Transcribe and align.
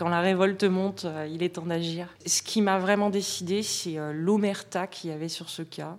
Quand 0.00 0.08
la 0.08 0.22
révolte 0.22 0.64
monte, 0.64 1.04
euh, 1.04 1.28
il 1.30 1.42
est 1.42 1.56
temps 1.56 1.66
d'agir. 1.66 2.08
Ce 2.24 2.40
qui 2.40 2.62
m'a 2.62 2.78
vraiment 2.78 3.10
décidé, 3.10 3.62
c'est 3.62 3.98
euh, 3.98 4.14
l'omerta 4.14 4.86
qu'il 4.86 5.10
y 5.10 5.12
avait 5.12 5.28
sur 5.28 5.50
ce 5.50 5.60
cas, 5.60 5.98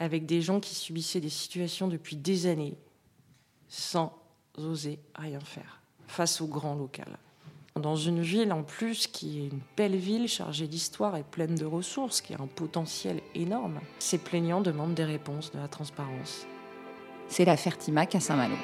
avec 0.00 0.26
des 0.26 0.42
gens 0.42 0.58
qui 0.58 0.74
subissaient 0.74 1.20
des 1.20 1.28
situations 1.28 1.86
depuis 1.86 2.16
des 2.16 2.48
années, 2.48 2.76
sans 3.68 4.12
oser 4.58 4.98
rien 5.14 5.38
faire, 5.38 5.80
face 6.08 6.40
au 6.40 6.48
grand 6.48 6.74
local. 6.74 7.16
Dans 7.76 7.94
une 7.94 8.22
ville 8.22 8.52
en 8.52 8.64
plus 8.64 9.06
qui 9.06 9.38
est 9.38 9.46
une 9.50 9.60
belle 9.76 9.94
ville 9.94 10.26
chargée 10.26 10.66
d'histoire 10.66 11.16
et 11.16 11.22
pleine 11.22 11.54
de 11.54 11.64
ressources, 11.64 12.22
qui 12.22 12.34
a 12.34 12.42
un 12.42 12.48
potentiel 12.48 13.20
énorme, 13.36 13.78
ces 14.00 14.18
plaignants 14.18 14.62
demandent 14.62 14.94
des 14.94 15.04
réponses, 15.04 15.52
de 15.52 15.58
la 15.58 15.68
transparence. 15.68 16.44
C'est 17.28 17.44
l'affaire 17.44 17.78
Timac 17.78 18.16
à 18.16 18.20
Saint-Malo. 18.20 18.56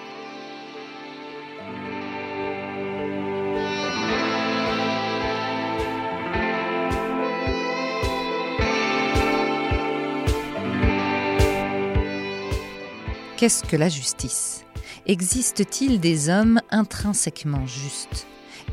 Qu'est-ce 13.39 13.63
que 13.63 13.77
la 13.77 13.89
justice? 13.89 14.65
Existe-t-il 15.07 16.01
des 16.01 16.29
hommes 16.29 16.61
intrinsèquement 16.73 17.67
justes? 17.67 18.27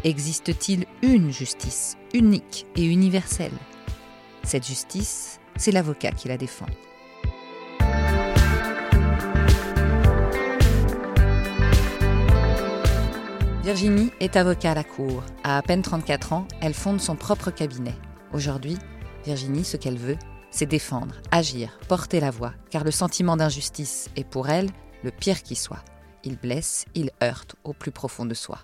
Existe-t-il 0.03 0.87
une 1.03 1.31
justice 1.31 1.97
unique 2.15 2.65
et 2.75 2.83
universelle? 2.83 3.51
Cette 4.41 4.65
justice, 4.65 5.39
c'est 5.55 5.71
l'avocat 5.71 6.09
qui 6.09 6.29
la 6.29 6.37
défend. 6.37 6.65
Virginie 13.63 14.09
est 14.19 14.35
avocat 14.35 14.71
à 14.71 14.73
la 14.73 14.83
cour. 14.83 15.21
À 15.43 15.59
à 15.59 15.61
peine 15.61 15.83
34 15.83 16.33
ans, 16.33 16.47
elle 16.59 16.73
fonde 16.73 16.99
son 16.99 17.15
propre 17.15 17.51
cabinet. 17.51 17.93
Aujourd'hui, 18.33 18.79
Virginie, 19.25 19.63
ce 19.63 19.77
qu'elle 19.77 19.99
veut, 19.99 20.17
c'est 20.55 20.65
défendre, 20.65 21.15
agir, 21.31 21.77
porter 21.89 22.21
la 22.21 22.31
voix, 22.31 22.53
car 22.69 22.85
le 22.85 22.91
sentiment 22.91 23.35
d'injustice 23.35 24.09
est 24.15 24.23
pour 24.23 24.47
elle 24.47 24.69
le 25.03 25.11
pire 25.11 25.43
qui 25.43 25.53
soit. 25.53 25.83
Il 26.23 26.37
blesse, 26.37 26.85
il 26.95 27.11
heurte 27.21 27.57
au 27.65 27.73
plus 27.73 27.91
profond 27.91 28.25
de 28.25 28.33
soi. 28.33 28.59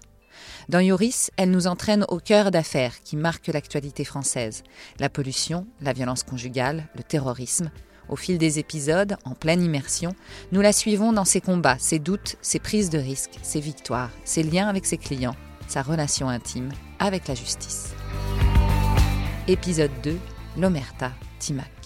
Dans 0.70 0.80
Yoris, 0.80 1.32
elle 1.36 1.52
nous 1.52 1.68
entraîne 1.68 2.06
au 2.08 2.20
cœur 2.20 2.50
d'affaires 2.50 3.02
qui 3.04 3.18
marquent 3.18 3.48
l'actualité 3.48 4.06
française. 4.06 4.64
La 5.00 5.10
pollution, 5.10 5.68
la 5.82 5.92
violence 5.92 6.24
conjugale, 6.24 6.88
le 6.96 7.04
terrorisme. 7.04 7.70
Au 8.08 8.16
fil 8.16 8.38
des 8.38 8.58
épisodes, 8.58 9.18
en 9.26 9.36
pleine 9.36 9.62
immersion, 9.62 10.16
nous 10.54 10.62
la 10.62 10.72
suivons 10.72 11.12
dans 11.12 11.26
ses 11.26 11.42
combats, 11.42 11.78
ses 11.78 12.00
doutes, 12.00 12.38
ses 12.42 12.60
prises 12.60 12.90
de 12.90 13.00
risques, 13.00 13.38
ses 13.42 13.60
victoires, 13.60 14.12
ses 14.24 14.44
liens 14.44 14.70
avec 14.70 14.86
ses 14.86 14.98
clients, 14.98 15.36
sa 15.68 15.82
relation 15.82 16.30
intime 16.30 16.72
avec 17.00 17.28
la 17.28 17.36
justice. 17.36 17.94
Épisode 19.50 19.92
2, 20.04 20.18
l'Omerta, 20.58 21.12
Timac. 21.40 21.81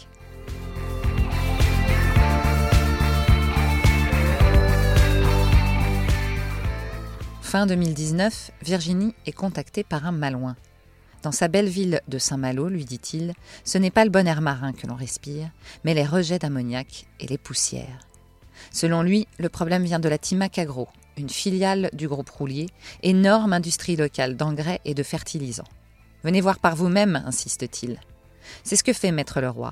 Fin 7.46 7.68
2019, 7.68 8.50
Virginie 8.64 9.14
est 9.28 9.32
contactée 9.32 9.84
par 9.84 10.08
un 10.08 10.12
malouin. 10.12 10.56
Dans 11.22 11.32
sa 11.32 11.48
belle 11.48 11.68
ville 11.68 12.02
de 12.08 12.18
Saint-Malo, 12.18 12.70
lui 12.70 12.86
dit-il, 12.86 13.36
ce 13.64 13.78
n'est 13.78 13.92
pas 13.92 14.04
le 14.04 14.10
bon 14.10 14.28
air 14.28 14.42
marin 14.42 14.74
que 14.74 14.88
l'on 14.88 14.96
respire, 14.96 15.52
mais 15.84 15.94
les 15.94 16.06
rejets 16.06 16.40
d'ammoniac 16.40 17.06
et 17.20 17.28
les 17.28 17.38
poussières. 17.38 18.00
Selon 18.72 19.04
lui, 19.04 19.28
le 19.38 19.48
problème 19.48 19.84
vient 19.84 20.00
de 20.00 20.10
la 20.10 20.18
Timac 20.18 20.58
Agro, 20.58 20.88
une 21.18 21.30
filiale 21.30 21.92
du 21.94 22.08
groupe 22.08 22.32
Roulier, 22.32 22.66
énorme 23.04 23.54
industrie 23.54 23.96
locale 23.96 24.36
d'engrais 24.36 24.82
et 24.84 24.96
de 24.96 25.04
fertilisants. 25.04 25.70
Venez 26.24 26.42
voir 26.42 26.58
par 26.58 26.76
vous-même, 26.76 27.22
insiste-t-il. 27.28 28.00
C'est 28.64 28.76
ce 28.76 28.84
que 28.84 28.92
fait 28.92 29.12
Maître 29.12 29.40
Leroy. 29.40 29.72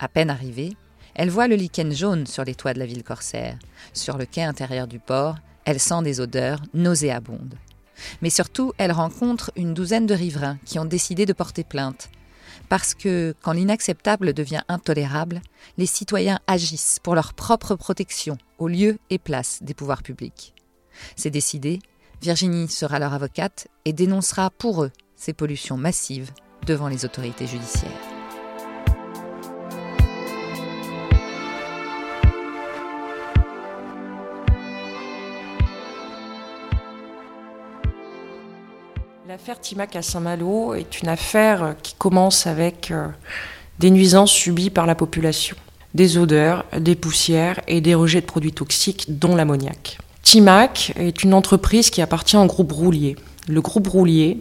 À 0.00 0.08
peine 0.08 0.30
arrivée, 0.30 0.76
elle 1.14 1.30
voit 1.30 1.46
le 1.46 1.54
lichen 1.54 1.92
jaune 1.92 2.26
sur 2.26 2.42
les 2.42 2.56
toits 2.56 2.74
de 2.74 2.80
la 2.80 2.86
ville 2.86 3.04
corsaire. 3.04 3.56
Sur 3.92 4.18
le 4.18 4.26
quai 4.26 4.42
intérieur 4.42 4.88
du 4.88 4.98
port, 4.98 5.36
elle 5.64 5.80
sent 5.80 6.02
des 6.02 6.20
odeurs 6.20 6.60
nauséabondes. 6.74 7.54
Mais 8.22 8.30
surtout, 8.30 8.72
elle 8.78 8.92
rencontre 8.92 9.50
une 9.56 9.74
douzaine 9.74 10.06
de 10.06 10.14
riverains 10.14 10.58
qui 10.64 10.78
ont 10.78 10.84
décidé 10.84 11.26
de 11.26 11.32
porter 11.32 11.64
plainte. 11.64 12.10
Parce 12.68 12.94
que, 12.94 13.34
quand 13.42 13.52
l'inacceptable 13.52 14.32
devient 14.32 14.62
intolérable, 14.68 15.42
les 15.76 15.86
citoyens 15.86 16.38
agissent 16.46 16.98
pour 17.02 17.14
leur 17.14 17.34
propre 17.34 17.76
protection 17.76 18.38
au 18.58 18.68
lieu 18.68 18.98
et 19.10 19.18
place 19.18 19.62
des 19.62 19.74
pouvoirs 19.74 20.02
publics. 20.02 20.54
C'est 21.16 21.30
décidé, 21.30 21.80
Virginie 22.22 22.68
sera 22.68 22.98
leur 22.98 23.12
avocate 23.12 23.68
et 23.84 23.92
dénoncera 23.92 24.50
pour 24.50 24.84
eux 24.84 24.92
ces 25.16 25.32
pollutions 25.32 25.76
massives 25.76 26.30
devant 26.66 26.88
les 26.88 27.04
autorités 27.04 27.46
judiciaires. 27.46 28.13
L'affaire 39.34 39.60
Timac 39.60 39.96
à 39.96 40.02
Saint-Malo 40.02 40.74
est 40.74 41.00
une 41.00 41.08
affaire 41.08 41.74
qui 41.82 41.96
commence 41.96 42.46
avec 42.46 42.92
euh, 42.92 43.08
des 43.80 43.90
nuisances 43.90 44.30
subies 44.30 44.70
par 44.70 44.86
la 44.86 44.94
population, 44.94 45.56
des 45.92 46.18
odeurs, 46.18 46.64
des 46.78 46.94
poussières 46.94 47.60
et 47.66 47.80
des 47.80 47.96
rejets 47.96 48.20
de 48.20 48.26
produits 48.26 48.52
toxiques, 48.52 49.06
dont 49.18 49.34
l'ammoniac. 49.34 49.98
Timac 50.22 50.92
est 50.94 51.24
une 51.24 51.34
entreprise 51.34 51.90
qui 51.90 52.00
appartient 52.00 52.36
au 52.36 52.46
groupe 52.46 52.70
Roulier. 52.70 53.16
Le 53.48 53.60
groupe 53.60 53.88
Roulier 53.88 54.38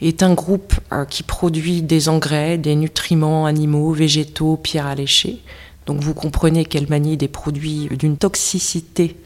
est 0.00 0.22
un 0.22 0.32
groupe 0.32 0.72
euh, 0.90 1.04
qui 1.04 1.22
produit 1.22 1.82
des 1.82 2.08
engrais, 2.08 2.56
des 2.56 2.76
nutriments 2.76 3.44
animaux, 3.44 3.92
végétaux, 3.92 4.56
pierres 4.56 4.86
alléchées. 4.86 5.42
Donc 5.84 6.00
vous 6.00 6.14
comprenez 6.14 6.64
qu'elle 6.64 6.88
manie 6.88 7.18
des 7.18 7.28
produits 7.28 7.90
d'une 7.90 8.16
toxicité 8.16 9.18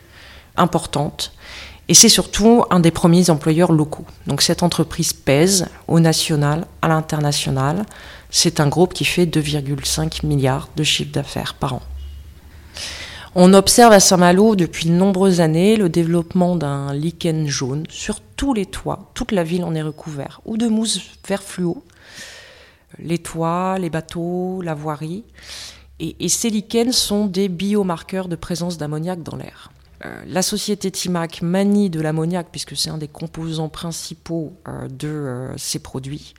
importante 0.56 1.32
et 1.88 1.94
c'est 1.94 2.10
surtout 2.10 2.65
un 2.71 2.81
des 2.81 2.91
premiers 2.91 3.31
employeurs 3.31 3.72
locaux. 3.72 4.04
Donc 4.26 4.43
cette 4.43 4.62
entreprise 4.62 5.15
pèse 5.15 5.66
au 5.87 6.00
national, 6.00 6.66
à 6.82 6.88
l'international. 6.88 7.87
C'est 8.31 8.60
un 8.60 8.69
groupe 8.69 8.93
qui 8.93 9.06
fait 9.06 9.25
2,5 9.25 10.26
milliards 10.26 10.69
de 10.76 10.84
chiffre 10.84 11.12
d'affaires 11.12 11.54
par 11.54 11.75
an. 11.75 11.82
On 13.34 13.54
observe 13.54 13.93
à 13.93 14.00
Saint-Malo 14.00 14.54
depuis 14.54 14.87
de 14.87 14.94
nombreuses 14.94 15.41
années 15.41 15.76
le 15.76 15.88
développement 15.88 16.56
d'un 16.56 16.93
lichen 16.93 17.47
jaune 17.47 17.84
sur 17.88 18.20
tous 18.37 18.53
les 18.53 18.66
toits. 18.66 19.10
Toute 19.15 19.32
la 19.32 19.44
ville 19.44 19.65
en 19.65 19.75
est 19.75 19.82
recouverte, 19.82 20.41
ou 20.44 20.56
de 20.56 20.66
mousse 20.66 21.00
vert 21.26 21.43
fluo. 21.43 21.84
Les 22.99 23.19
toits, 23.19 23.78
les 23.78 23.91
bateaux, 23.91 24.60
la 24.62 24.75
voirie. 24.75 25.25
Et, 26.00 26.16
et 26.20 26.28
ces 26.28 26.50
lichens 26.50 26.93
sont 26.93 27.26
des 27.26 27.49
biomarqueurs 27.49 28.28
de 28.28 28.37
présence 28.37 28.76
d'ammoniac 28.76 29.22
dans 29.22 29.37
l'air. 29.37 29.70
Euh, 30.04 30.22
la 30.26 30.42
société 30.42 30.91
Timac 30.91 31.42
manie 31.42 31.91
de 31.91 32.00
l'ammoniac 32.00 32.48
puisque 32.50 32.76
c'est 32.76 32.91
un 32.91 32.98
des 32.98 33.09
composants 33.09 33.69
principaux 33.69 34.53
euh, 34.69 34.86
de 34.88 35.09
euh, 35.09 35.56
ces 35.56 35.81
produits. 35.81 36.34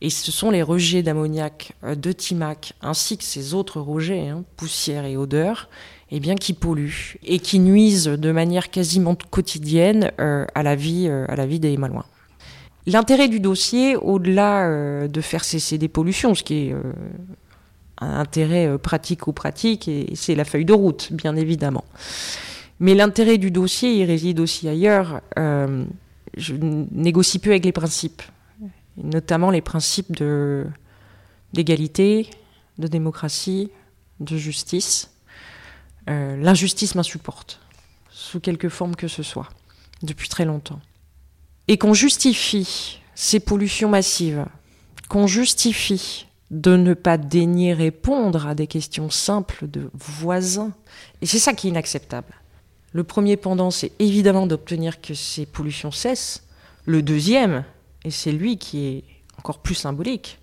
Et 0.00 0.10
ce 0.10 0.30
sont 0.30 0.50
les 0.50 0.62
rejets 0.62 1.02
d'ammoniac 1.02 1.72
de 1.82 2.12
Timac 2.12 2.74
ainsi 2.82 3.16
que 3.16 3.24
ces 3.24 3.54
autres 3.54 3.80
rejets, 3.80 4.28
hein, 4.28 4.44
poussière 4.56 5.06
et 5.06 5.16
odeur, 5.16 5.70
eh 6.10 6.20
bien, 6.20 6.34
qui 6.34 6.52
polluent 6.52 7.16
et 7.24 7.38
qui 7.38 7.58
nuisent 7.58 8.04
de 8.04 8.30
manière 8.30 8.70
quasiment 8.70 9.16
quotidienne 9.30 10.12
à, 10.18 10.62
la 10.62 10.76
vie, 10.76 11.08
à 11.08 11.34
la 11.34 11.46
des 11.46 11.78
Malouins. 11.78 12.04
L'intérêt 12.84 13.28
du 13.28 13.40
dossier, 13.40 13.96
au-delà 13.96 15.08
de 15.08 15.20
faire 15.22 15.44
cesser 15.44 15.78
des 15.78 15.88
pollutions, 15.88 16.34
ce 16.34 16.42
qui 16.42 16.66
est 16.66 16.76
un 17.98 18.20
intérêt 18.20 18.76
pratique 18.76 19.26
ou 19.28 19.32
pratique, 19.32 19.88
et 19.88 20.12
c'est 20.14 20.34
la 20.34 20.44
feuille 20.44 20.66
de 20.66 20.74
route, 20.74 21.08
bien 21.10 21.36
évidemment. 21.36 21.84
Mais 22.80 22.94
l'intérêt 22.94 23.38
du 23.38 23.50
dossier, 23.50 23.94
il 23.94 24.04
réside 24.04 24.40
aussi 24.40 24.68
ailleurs. 24.68 25.22
Euh, 25.38 25.84
je 26.36 26.54
négocie 26.54 27.38
peu 27.38 27.50
avec 27.50 27.64
les 27.64 27.72
principes, 27.72 28.22
notamment 28.96 29.50
les 29.50 29.62
principes 29.62 30.14
de 30.14 30.66
d'égalité, 31.52 32.28
de 32.78 32.86
démocratie, 32.86 33.70
de 34.20 34.36
justice. 34.36 35.10
Euh, 36.10 36.36
l'injustice 36.36 36.94
m'insupporte, 36.94 37.60
sous 38.10 38.40
quelque 38.40 38.68
forme 38.68 38.94
que 38.94 39.08
ce 39.08 39.22
soit, 39.22 39.48
depuis 40.02 40.28
très 40.28 40.44
longtemps. 40.44 40.80
Et 41.68 41.78
qu'on 41.78 41.94
justifie 41.94 43.00
ces 43.14 43.40
pollutions 43.40 43.88
massives, 43.88 44.44
qu'on 45.08 45.26
justifie 45.26 46.26
de 46.50 46.76
ne 46.76 46.94
pas 46.94 47.16
daigner 47.16 47.72
répondre 47.72 48.46
à 48.46 48.54
des 48.54 48.66
questions 48.66 49.10
simples 49.10 49.66
de 49.66 49.90
voisins, 49.94 50.72
et 51.22 51.26
c'est 51.26 51.40
ça 51.40 51.54
qui 51.54 51.66
est 51.66 51.70
inacceptable. 51.70 52.34
Le 52.96 53.04
premier 53.04 53.36
pendant, 53.36 53.70
c'est 53.70 53.92
évidemment 53.98 54.46
d'obtenir 54.46 55.02
que 55.02 55.12
ces 55.12 55.44
pollutions 55.44 55.90
cessent. 55.90 56.44
Le 56.86 57.02
deuxième, 57.02 57.62
et 58.04 58.10
c'est 58.10 58.32
lui 58.32 58.56
qui 58.56 58.86
est 58.86 59.04
encore 59.38 59.58
plus 59.58 59.74
symbolique, 59.74 60.38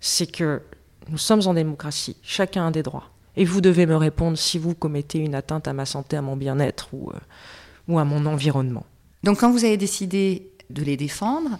c'est 0.00 0.26
que 0.26 0.62
nous 1.08 1.16
sommes 1.16 1.46
en 1.46 1.54
démocratie, 1.54 2.16
chacun 2.24 2.66
a 2.66 2.70
des 2.72 2.82
droits. 2.82 3.08
Et 3.36 3.44
vous 3.44 3.60
devez 3.60 3.86
me 3.86 3.94
répondre 3.94 4.36
si 4.36 4.58
vous 4.58 4.74
commettez 4.74 5.20
une 5.20 5.36
atteinte 5.36 5.68
à 5.68 5.72
ma 5.72 5.86
santé, 5.86 6.16
à 6.16 6.22
mon 6.22 6.34
bien-être 6.36 6.88
ou, 6.92 7.12
euh, 7.12 7.96
à 7.96 8.04
mon 8.04 8.26
environnement. 8.26 8.84
Donc 9.22 9.38
quand 9.38 9.52
vous 9.52 9.64
avez 9.64 9.76
décidé 9.76 10.50
de 10.70 10.82
les 10.82 10.96
défendre, 10.96 11.50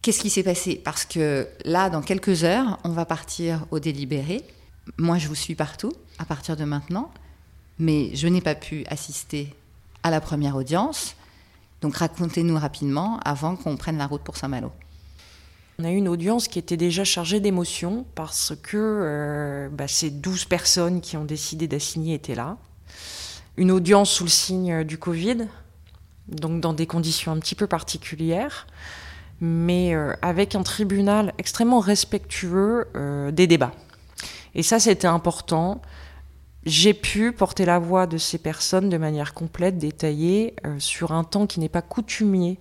Qu'est-ce 0.00 0.20
qui 0.20 0.30
s'est 0.30 0.44
passé? 0.44 0.80
Parce 0.82 1.04
que 1.04 1.48
là, 1.64 1.90
dans 1.90 2.02
quelques 2.02 2.44
heures, 2.44 2.78
on 2.84 2.90
va 2.90 3.04
partir 3.04 3.66
au 3.72 3.80
délibéré. 3.80 4.44
Moi, 4.96 5.18
je 5.18 5.26
vous 5.26 5.34
suis 5.34 5.56
partout 5.56 5.92
à 6.18 6.24
partir 6.24 6.56
de 6.56 6.62
maintenant, 6.64 7.10
mais 7.80 8.14
je 8.14 8.28
n'ai 8.28 8.40
pas 8.40 8.54
pu 8.54 8.84
assister 8.86 9.52
à 10.08 10.10
la 10.10 10.20
première 10.20 10.56
audience. 10.56 11.14
Donc 11.80 11.96
racontez-nous 11.96 12.58
rapidement 12.58 13.20
avant 13.24 13.56
qu'on 13.56 13.76
prenne 13.76 13.98
la 13.98 14.06
route 14.06 14.22
pour 14.22 14.36
Saint-Malo. 14.36 14.72
On 15.78 15.84
a 15.84 15.92
eu 15.92 15.96
une 15.96 16.08
audience 16.08 16.48
qui 16.48 16.58
était 16.58 16.76
déjà 16.76 17.04
chargée 17.04 17.38
d'émotions 17.38 18.04
parce 18.16 18.54
que 18.60 18.76
euh, 18.76 19.68
bah, 19.70 19.86
ces 19.86 20.10
12 20.10 20.46
personnes 20.46 21.00
qui 21.00 21.16
ont 21.16 21.24
décidé 21.24 21.68
d'assigner 21.68 22.14
étaient 22.14 22.34
là. 22.34 22.56
Une 23.56 23.70
audience 23.70 24.10
sous 24.10 24.24
le 24.24 24.30
signe 24.30 24.82
du 24.82 24.98
Covid, 24.98 25.46
donc 26.26 26.60
dans 26.60 26.72
des 26.72 26.86
conditions 26.86 27.30
un 27.30 27.38
petit 27.38 27.54
peu 27.54 27.66
particulières, 27.66 28.66
mais 29.40 29.94
euh, 29.94 30.14
avec 30.22 30.54
un 30.54 30.62
tribunal 30.62 31.32
extrêmement 31.38 31.80
respectueux 31.80 32.88
euh, 32.96 33.30
des 33.30 33.46
débats. 33.46 33.72
Et 34.54 34.62
ça, 34.64 34.80
c'était 34.80 35.06
important. 35.06 35.80
J'ai 36.68 36.92
pu 36.92 37.32
porter 37.32 37.64
la 37.64 37.78
voix 37.78 38.06
de 38.06 38.18
ces 38.18 38.36
personnes 38.36 38.90
de 38.90 38.98
manière 38.98 39.32
complète, 39.32 39.78
détaillée, 39.78 40.52
sur 40.78 41.12
un 41.12 41.24
temps 41.24 41.46
qui 41.46 41.60
n'est 41.60 41.70
pas 41.70 41.80
coutumier 41.80 42.58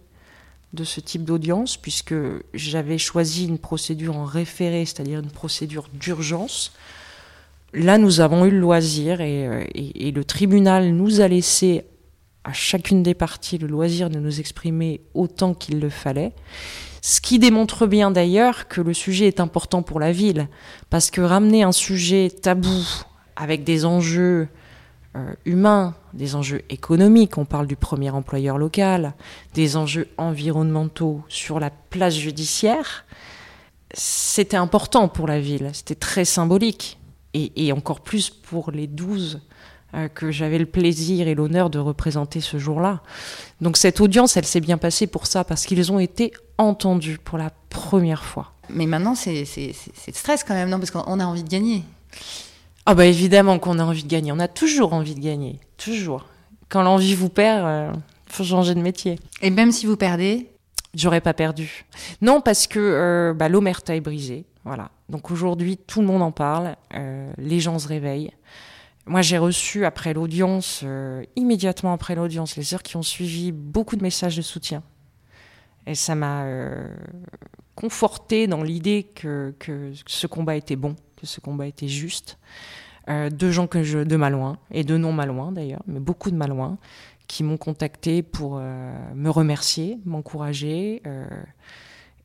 de 0.72 0.86
ce 0.86 1.02
type 1.02 1.26
d'audience, 1.26 1.76
puisque 1.76 2.16
j'avais 2.54 3.00
choisi 3.00 3.48
une 3.48 3.58
procédure 3.58 4.16
en 4.16 4.24
référé, 4.24 4.86
c'est-à-dire 4.86 5.20
une 5.20 5.30
procédure 5.30 5.90
d'urgence. 5.94 6.72
Là, 7.74 7.98
nous 7.98 8.22
avons 8.22 8.46
eu 8.46 8.52
le 8.52 8.60
loisir 8.60 9.18
euh, 9.20 9.66
et, 9.76 10.12
le 10.12 10.24
tribunal 10.24 10.94
nous 10.94 11.20
a 11.20 11.28
laissé 11.28 11.84
à 12.46 12.54
chacune 12.54 13.04
des 13.04 13.14
parties 13.14 13.58
le 13.58 13.68
loisir 13.68 14.10
de 14.10 14.20
nous 14.20 14.40
exprimer 14.40 15.02
autant 15.16 15.54
qu'il 15.54 15.82
le 15.82 15.90
fallait. 15.90 16.32
Ce 17.02 17.20
qui 17.20 17.40
démontre 17.40 17.88
bien 17.88 18.10
d'ailleurs 18.10 18.70
que 18.70 18.80
le 18.80 18.94
sujet 18.94 19.28
est 19.28 19.42
important 19.42 19.82
pour 19.82 20.00
la 20.00 20.14
ville, 20.14 20.48
parce 20.90 21.12
que 21.12 21.20
ramener 21.20 21.64
un 21.64 21.74
sujet 21.74 22.30
tabou 22.30 22.86
avec 23.38 23.64
des 23.64 23.86
enjeux 23.86 24.50
euh, 25.16 25.34
humains, 25.46 25.96
des 26.14 26.36
enjeux 26.36 26.64
économiques, 26.70 27.38
on 27.38 27.46
parle 27.46 27.68
du 27.68 27.76
premier 27.76 28.10
employeur 28.10 28.58
local, 28.58 29.14
des 29.54 29.78
enjeux 29.78 30.10
environnementaux 30.18 31.22
sur 31.30 31.60
la 31.60 31.70
place 31.70 32.16
judiciaire, 32.16 33.06
c'était 33.94 34.58
important 34.58 35.08
pour 35.08 35.28
la 35.28 35.40
ville, 35.40 35.70
c'était 35.72 35.96
très 35.96 36.26
symbolique, 36.26 37.00
et, 37.34 37.72
encore 37.72 38.02
plus 38.02 38.32
pour 38.32 38.72
les 38.72 38.88
douze 38.88 39.42
euh, 39.94 40.08
que 40.08 40.32
j'avais 40.32 40.58
le 40.58 40.66
plaisir 40.66 41.28
et 41.28 41.36
l'honneur 41.36 41.70
de 41.70 41.78
représenter 41.78 42.42
ce 42.42 42.58
jour-là. 42.58 43.02
Donc 43.62 43.78
cette 43.78 44.02
audience, 44.02 44.38
elle 44.38 44.46
s'est 44.46 44.60
bien 44.60 44.80
passée 44.80 45.06
pour 45.06 45.28
ça, 45.28 45.44
parce 45.44 45.68
qu'ils 45.68 45.92
ont 45.92 46.00
été 46.00 46.34
entendus 46.58 47.20
pour 47.24 47.38
la 47.38 47.52
première 47.70 48.24
fois. 48.24 48.54
Mais 48.70 48.88
maintenant, 48.88 49.14
c'est 49.14 49.46
stress 49.46 50.44
quand 50.44 50.56
même, 50.56 50.70
non? 50.70 50.80
Parce 50.80 50.90
qu'on 50.90 51.20
a 51.20 51.26
envie 51.26 51.44
de 51.44 51.50
gagner. 51.50 51.84
Ah 52.90 52.96
bah 52.96 53.06
évidemment 53.06 53.60
qu'on 53.60 53.80
a 53.80 53.84
envie 53.84 54.04
de 54.04 54.08
gagner. 54.08 54.32
On 54.32 54.40
a 54.40 54.48
toujours 54.48 54.94
envie 54.94 55.14
de 55.14 55.20
gagner, 55.20 55.60
toujours. 55.76 56.26
Quand 56.70 56.84
l'envie 56.84 57.16
vous 57.16 57.28
perd, 57.28 57.66
euh, 57.66 57.92
faut 58.28 58.46
changer 58.46 58.76
de 58.76 58.80
métier. 58.80 59.20
Et 59.42 59.50
même 59.50 59.74
si 59.74 59.86
vous 59.86 59.98
perdez? 59.98 60.50
J'aurais 60.94 61.20
pas 61.20 61.34
perdu. 61.34 61.84
Non, 62.22 62.40
parce 62.40 62.66
que 62.66 62.80
euh, 62.80 63.34
bah, 63.34 63.50
l'omerta 63.50 63.94
est 63.94 64.00
brisée. 64.00 64.46
Voilà. 64.64 64.90
Donc 65.10 65.32
aujourd'hui, 65.32 65.76
tout 65.76 66.00
le 66.00 66.08
monde 66.08 66.22
en 66.22 66.32
parle. 66.32 66.78
Euh, 66.94 67.30
les 67.38 67.60
gens 67.60 67.78
se 67.78 67.90
réveillent. 67.90 68.32
Moi, 69.06 69.22
j'ai 69.22 69.38
reçu 69.38 69.84
après 69.84 70.14
l'audience, 70.14 70.86
immédiatement 71.36 71.92
après 71.92 72.16
l'audience, 72.16 72.56
les 72.56 72.74
heures 72.74 72.84
qui 72.84 72.96
ont 72.96 73.04
suivi, 73.04 73.52
beaucoup 73.52 73.98
de 73.98 74.04
messages 74.04 74.38
de 74.38 74.42
soutien. 74.42 74.82
Et 75.88 75.96
ça 75.96 76.16
m'a 76.16 76.46
conforté 77.76 78.48
dans 78.48 78.64
l'idée 78.64 79.12
que, 79.14 79.54
que 79.60 79.92
ce 80.06 80.28
combat 80.28 80.56
était 80.56 80.78
bon 80.78 80.96
que 81.18 81.26
ce 81.26 81.42
combat 81.42 81.68
était 81.68 81.88
juste. 81.88 82.38
Euh, 83.10 83.30
de 83.30 83.52
gens 83.52 83.68
que 83.68 83.84
je, 83.84 84.00
de 84.00 84.16
Malouin, 84.18 84.58
et 84.70 84.84
de 84.84 84.98
non 84.98 85.14
Malouin 85.14 85.54
d'ailleurs, 85.54 85.82
mais 85.88 86.02
beaucoup 86.02 86.30
de 86.30 86.36
Malouins, 86.36 86.78
qui 87.28 87.42
m'ont 87.44 87.56
contacté 87.58 88.22
pour 88.22 88.58
euh, 88.60 88.94
me 89.16 89.30
remercier, 89.30 89.98
m'encourager 90.06 91.02
euh, 91.08 91.26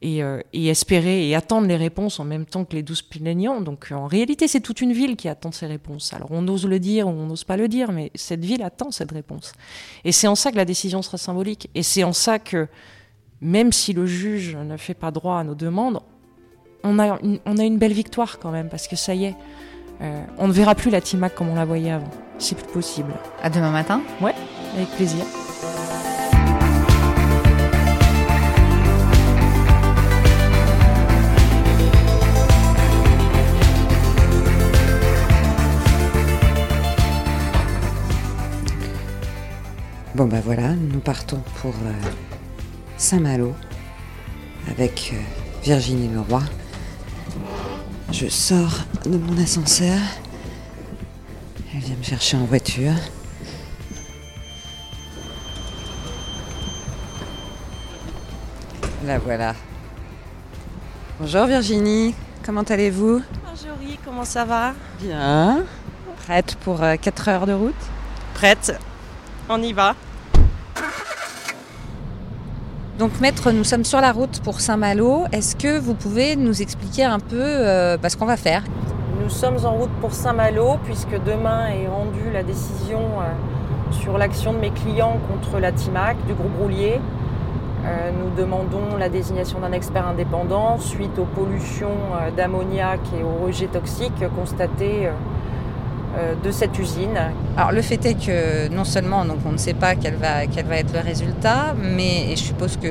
et, 0.01 0.23
et, 0.53 0.67
espérer 0.67 1.29
et 1.29 1.37
attendre 1.37 1.69
les 1.69 1.77
réponses 1.77 2.19
en 2.19 2.25
même 2.25 2.47
temps 2.47 2.65
que 2.65 2.75
les 2.75 2.83
douze 2.83 3.03
plaignants. 3.03 3.61
Donc 3.61 3.93
en 3.93 4.09
réalité, 4.09 4.49
c'est 4.49 4.61
toute 4.61 4.81
une 4.81 4.93
ville 4.93 5.15
qui 5.15 5.29
attend 5.29 5.53
ces 5.53 5.67
réponses. 5.67 6.13
Alors 6.13 6.33
on 6.33 6.47
ose 6.49 6.67
le 6.67 6.81
dire 6.81 7.07
ou 7.07 7.11
on 7.11 7.27
n'ose 7.27 7.45
pas 7.45 7.57
le 7.57 7.69
dire, 7.69 7.93
mais 7.93 8.11
cette 8.17 8.45
ville 8.45 8.65
attend 8.65 8.91
cette 8.91 9.13
réponse. 9.13 9.53
Et 10.03 10.11
c'est 10.11 10.27
en 10.27 10.35
ça 10.35 10.51
que 10.51 10.57
la 10.57 10.65
décision 10.65 11.03
sera 11.03 11.19
symbolique. 11.19 11.71
Et 11.77 11.85
c'est 11.85 12.03
en 12.03 12.13
ça 12.13 12.41
que, 12.41 12.67
même 13.41 13.71
si 13.71 13.93
le 13.93 14.07
juge 14.07 14.57
ne 14.57 14.77
fait 14.77 14.95
pas 14.95 15.13
droit 15.13 15.39
à 15.39 15.45
nos 15.45 15.55
demandes, 15.55 16.01
on 16.85 16.99
a, 16.99 17.19
une, 17.23 17.39
on 17.47 17.59
a 17.59 17.65
une 17.65 17.79
belle 17.79 17.93
victoire 17.93 18.39
quand 18.39 18.51
même, 18.51 18.69
parce 18.69 18.89
que 18.89 18.97
ça 18.97 19.15
y 19.15 19.27
est, 19.27 19.35
euh, 20.01 20.23
on 20.39 20.49
ne 20.49 20.53
verra 20.53 20.75
plus 20.75 20.91
la 20.91 21.01
Timac 21.01 21.35
comme 21.35 21.49
on 21.49 21.55
la 21.55 21.65
voyait 21.65 21.93
avant. 21.93 22.11
C'est 22.39 22.57
plus 22.57 22.67
possible. 22.67 23.13
À 23.43 23.51
demain 23.51 23.71
matin 23.71 24.03
Ouais, 24.21 24.35
avec 24.75 24.89
plaisir. 24.91 25.25
Bon 40.15 40.27
bah 40.27 40.41
voilà, 40.45 40.75
nous 40.75 41.01
partons 41.01 41.41
pour 41.63 41.71
euh, 41.71 41.93
Saint-Malo 42.99 43.55
avec 44.69 45.13
euh, 45.15 45.17
Virginie 45.65 46.09
Leroy. 46.09 46.43
Je 48.13 48.29
sors 48.29 48.81
de 49.07 49.17
mon 49.17 49.43
ascenseur. 49.43 49.99
Elle 51.75 51.81
vient 51.81 51.97
me 51.97 52.03
chercher 52.03 52.37
en 52.37 52.45
voiture. 52.45 52.93
La 59.07 59.19
voilà. 59.19 59.55
Bonjour 61.19 61.47
Virginie, 61.47 62.15
comment 62.45 62.63
allez-vous? 62.63 63.23
Bonjour, 63.47 63.97
comment 64.05 64.27
ça 64.27 64.45
va? 64.45 64.75
Bien. 65.01 65.65
Prête 66.27 66.57
pour 66.57 66.81
4 66.81 67.29
euh, 67.29 67.33
heures 67.33 67.47
de 67.47 67.55
route? 67.55 67.75
Prête. 68.35 68.79
On 69.49 69.63
y 69.63 69.73
va. 69.73 69.97
Donc 73.03 73.21
maître, 73.21 73.51
nous 73.51 73.65
sommes 73.65 73.83
sur 73.83 74.01
la 74.01 74.13
route 74.13 74.41
pour 74.45 74.61
Saint-Malo. 74.61 75.25
Est-ce 75.33 75.57
que 75.57 75.77
vous 75.77 75.95
pouvez 75.95 76.37
nous 76.37 76.63
expliquer 76.63 77.03
un 77.03 77.19
peu 77.19 77.35
euh, 77.43 77.97
bah, 77.97 78.09
ce 78.09 78.17
qu'on 78.17 78.27
va 78.27 78.37
faire? 78.37 78.63
Nous 79.21 79.29
sommes 79.29 79.57
en 79.65 79.73
route 79.73 79.91
pour 80.01 80.13
Saint-Malo 80.13 80.77
puisque 80.85 81.21
demain 81.27 81.67
est 81.71 81.89
rendue 81.89 82.31
la 82.33 82.45
décision 82.45 83.01
euh, 83.01 83.91
sur 83.91 84.19
l'action 84.19 84.53
de 84.53 84.59
mes 84.59 84.71
clients 84.71 85.19
contre 85.29 85.59
la 85.59 85.73
TIMAC 85.73 86.17
du 86.29 86.35
groupe 86.35 86.57
Roulier. 86.61 87.01
Euh, 87.85 88.11
nous 88.23 88.41
demandons 88.41 88.97
la 88.97 89.09
désignation 89.09 89.59
d'un 89.59 89.73
expert 89.73 90.07
indépendant 90.07 90.79
suite 90.79 91.19
aux 91.19 91.25
pollutions 91.25 91.99
d'ammoniac 92.37 93.01
et 93.19 93.25
aux 93.25 93.45
rejets 93.45 93.67
toxiques 93.67 94.23
constatés 94.37 95.09
de 96.45 96.51
cette 96.51 96.79
usine. 96.79 97.19
Alors 97.57 97.73
le 97.73 97.83
fait 97.83 98.05
est 98.05 98.15
que 98.15 98.69
non 98.69 98.85
seulement 98.85 99.25
donc, 99.25 99.39
on 99.47 99.53
ne 99.53 99.57
sait 99.57 99.75
pas 99.75 99.95
quel 99.95 100.15
va, 100.17 100.47
quel 100.47 100.67
va 100.67 100.77
être 100.77 100.93
le 100.93 101.01
résultat, 101.01 101.75
mais 101.81 102.31
je 102.31 102.43
suppose 102.43 102.77
que 102.77 102.89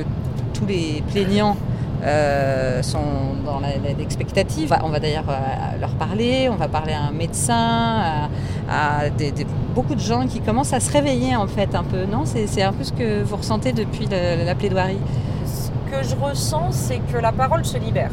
tous 0.52 0.66
les 0.66 1.02
plaignants 1.10 1.56
euh, 2.04 2.82
sont 2.82 3.36
dans 3.44 3.60
l'expectative. 3.60 4.74
On 4.82 4.88
va, 4.88 4.98
d'ailleurs 4.98 5.28
euh, 5.28 5.78
leur 5.80 5.90
parler, 5.90 6.48
on 6.50 6.56
va 6.56 6.66
parler 6.66 6.92
à 6.92 7.02
un 7.02 7.12
médecin, 7.12 8.28
à, 8.68 9.08
beaucoup 9.72 9.94
de 9.94 10.00
gens 10.00 10.26
qui 10.26 10.40
commencent 10.40 10.72
à 10.72 10.80
se 10.80 10.90
réveiller 10.90 11.36
en 11.36 11.46
fait 11.46 11.76
un 11.76 11.84
peu. 11.84 12.04
Non, 12.04 12.24
c'est 12.24 12.62
un 12.62 12.72
peu 12.72 12.82
ce 12.82 12.92
que 12.92 13.22
vous 13.22 13.36
ressentez 13.36 13.72
depuis 13.72 14.06
la 14.06 14.54
plaidoirie? 14.56 14.98
Ce 15.46 15.68
que 15.90 16.02
je 16.02 16.16
ressens, 16.16 16.72
c'est 16.72 17.00
que 17.12 17.18
la 17.18 17.30
parole 17.30 17.64
se 17.64 17.78
libère. 17.78 18.10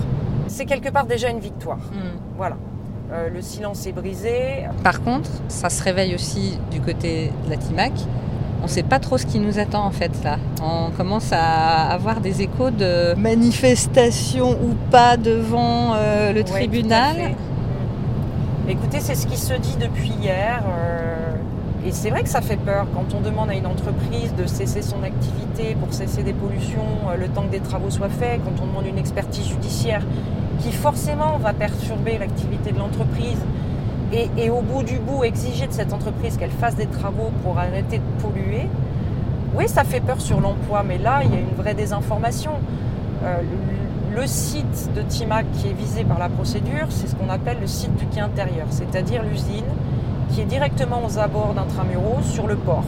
C'est 0.48 0.66
quelque 0.66 0.90
part 0.90 1.06
déjà 1.06 1.30
une 1.30 1.40
victoire. 1.40 1.78
Hmm. 1.78 2.18
Voilà. 2.38 2.58
Euh, 3.12 3.28
le 3.34 3.42
silence 3.42 3.88
est 3.88 3.92
brisé. 3.92 4.68
Par 4.84 5.02
contre, 5.02 5.32
ça 5.48 5.70
se 5.70 5.82
réveille 5.82 6.14
aussi 6.14 6.60
du 6.70 6.80
côté 6.80 7.32
de 7.46 7.50
la 7.50 7.58
TIMAC. 7.58 7.94
On 8.60 8.66
ne 8.66 8.68
sait 8.68 8.84
pas 8.84 9.00
trop 9.00 9.18
ce 9.18 9.26
qui 9.26 9.40
nous 9.40 9.58
attend 9.58 9.84
en 9.84 9.92
fait 9.92 10.12
là. 10.24 10.38
On 10.62 10.92
commence 10.92 11.32
à 11.32 11.88
avoir 11.88 12.22
des 12.22 12.44
échos 12.44 12.70
de 12.70 13.16
manifestations 13.16 14.52
ou 14.52 14.76
pas 14.92 15.18
devant 15.18 15.94
euh, 15.96 16.34
le 16.34 16.44
tribunal. 16.44 17.36
Écoutez, 18.68 19.00
c'est 19.00 19.16
ce 19.16 19.26
qui 19.26 19.38
se 19.38 19.54
dit 19.56 19.78
depuis 19.80 20.12
hier. 20.22 20.62
Euh, 20.68 21.36
et 21.88 21.92
c'est 21.92 22.12
vrai 22.12 22.22
que 22.22 22.30
ça 22.30 22.42
fait 22.42 22.58
peur 22.58 22.86
quand 22.94 23.16
on 23.18 23.22
demande 23.22 23.50
à 23.50 23.56
une 23.56 23.66
entreprise 23.66 24.36
de 24.36 24.46
cesser 24.46 24.84
son 24.84 25.02
activité 25.02 25.76
pour 25.80 25.92
cesser 25.94 26.22
des 26.22 26.34
pollutions, 26.34 26.86
le 27.18 27.28
temps 27.30 27.44
que 27.44 27.52
des 27.52 27.62
travaux 27.62 27.90
soient 27.90 28.10
faits, 28.10 28.42
quand 28.44 28.62
on 28.62 28.68
demande 28.68 28.86
une 28.86 29.00
expertise 29.00 29.48
judiciaire 29.48 30.04
qui 30.60 30.72
forcément 30.72 31.38
va 31.38 31.54
perturber 31.54 32.18
l'activité 32.18 32.72
de 32.72 32.80
l'entreprise 32.80 33.40
et, 34.12 34.50
au 34.50 34.62
bout 34.62 34.84
du 34.84 34.98
bout 34.98 35.24
exiger 35.24 35.68
de 35.68 35.72
cette 35.72 35.94
entreprise 35.94 36.38
qu'elle 36.38 36.50
fasse 36.52 36.76
des 36.76 36.88
travaux 36.88 37.32
pour 37.44 37.60
arrêter 37.60 38.00
de 38.00 38.24
polluer, 38.24 38.68
oui, 39.56 39.68
ça 39.68 39.84
fait 39.84 40.00
peur 40.00 40.20
sur 40.20 40.42
l'emploi, 40.42 40.84
mais 40.88 40.98
là, 40.98 41.22
il 41.24 41.32
y 41.32 41.36
a 41.36 41.40
une 41.40 41.56
vraie 41.56 41.76
désinformation. 41.76 42.54
Euh, 43.24 43.42
le 44.16 44.26
site 44.26 44.90
de 44.96 45.02
Timac 45.04 45.46
qui 45.54 45.68
est 45.68 45.74
visé 45.74 46.04
par 46.04 46.18
la 46.18 46.30
procédure, 46.30 46.88
c'est 46.90 47.08
ce 47.08 47.16
qu'on 47.16 47.30
appelle 47.30 47.58
le 47.62 47.68
site 47.68 47.96
du 47.98 48.06
quai 48.08 48.22
intérieur, 48.22 48.66
c'est-à-dire 48.70 49.22
l'usine 49.24 49.66
qui 50.32 50.42
est 50.42 50.46
directement 50.46 51.02
aux 51.06 51.20
abords 51.20 51.54
d'Intramuros 51.54 52.24
sur 52.24 52.48
le 52.48 52.56
port. 52.56 52.86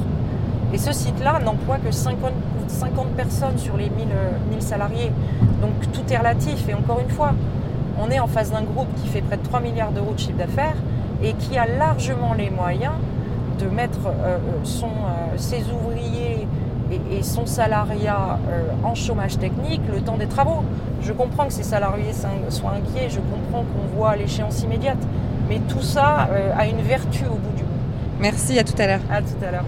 Et 0.73 0.77
ce 0.77 0.91
site-là 0.91 1.39
n'emploie 1.43 1.77
que 1.77 1.91
50, 1.91 2.31
50, 2.67 3.07
personnes 3.09 3.57
sur 3.57 3.75
les 3.77 3.89
1000, 3.89 4.07
1000 4.51 4.61
salariés. 4.61 5.11
Donc 5.61 5.91
tout 5.91 6.01
est 6.11 6.17
relatif. 6.17 6.67
Et 6.69 6.73
encore 6.73 6.99
une 6.99 7.09
fois, 7.09 7.33
on 8.01 8.09
est 8.09 8.19
en 8.19 8.27
face 8.27 8.51
d'un 8.51 8.63
groupe 8.63 8.87
qui 9.01 9.07
fait 9.07 9.21
près 9.21 9.37
de 9.37 9.43
3 9.43 9.59
milliards 9.59 9.91
d'euros 9.91 10.13
de 10.13 10.19
chiffre 10.19 10.37
d'affaires 10.37 10.75
et 11.23 11.33
qui 11.33 11.57
a 11.57 11.65
largement 11.67 12.33
les 12.33 12.49
moyens 12.49 12.93
de 13.59 13.67
mettre 13.67 14.07
euh, 14.07 14.37
son, 14.63 14.87
euh, 14.87 15.37
ses 15.37 15.63
ouvriers 15.71 16.47
et, 16.91 17.17
et 17.17 17.23
son 17.23 17.45
salariat 17.45 18.39
euh, 18.49 18.63
en 18.83 18.95
chômage 18.95 19.37
technique 19.37 19.81
le 19.93 20.01
temps 20.01 20.17
des 20.17 20.27
travaux. 20.27 20.63
Je 21.01 21.13
comprends 21.13 21.45
que 21.45 21.53
ces 21.53 21.63
salariés 21.63 22.13
soient 22.49 22.71
inquiets, 22.71 23.09
je 23.09 23.19
comprends 23.19 23.63
qu'on 23.63 23.95
voit 23.95 24.15
l'échéance 24.15 24.61
immédiate, 24.63 24.99
mais 25.49 25.59
tout 25.67 25.81
ça 25.81 26.27
euh, 26.31 26.51
a 26.57 26.67
une 26.67 26.81
vertu 26.81 27.25
au 27.25 27.35
bout 27.35 27.55
du 27.55 27.63
bout. 27.63 27.69
Merci, 28.19 28.59
à 28.59 28.63
tout 28.63 28.79
à 28.79 28.87
l'heure. 28.87 28.99
À 29.11 29.21
tout 29.21 29.45
à 29.45 29.51
l'heure. 29.51 29.65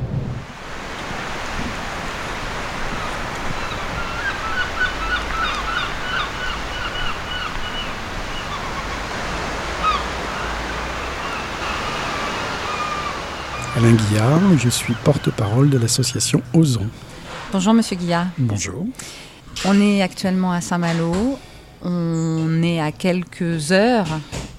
Alain 13.84 13.96
Guillard, 13.96 14.40
je 14.58 14.70
suis 14.70 14.94
porte-parole 14.94 15.70
de 15.70 15.78
l'association 15.78 16.42
Ozon. 16.54 16.88
Bonjour 17.52 17.74
Monsieur 17.74 17.98
Guillard. 17.98 18.28
Bonjour. 18.38 18.86
On 19.66 19.82
est 19.82 20.02
actuellement 20.02 20.54
à 20.54 20.62
Saint-Malo. 20.62 21.38
On 21.82 22.64
est 22.64 22.80
à 22.80 22.94
quelques 22.94 23.74
heures 23.74 24.08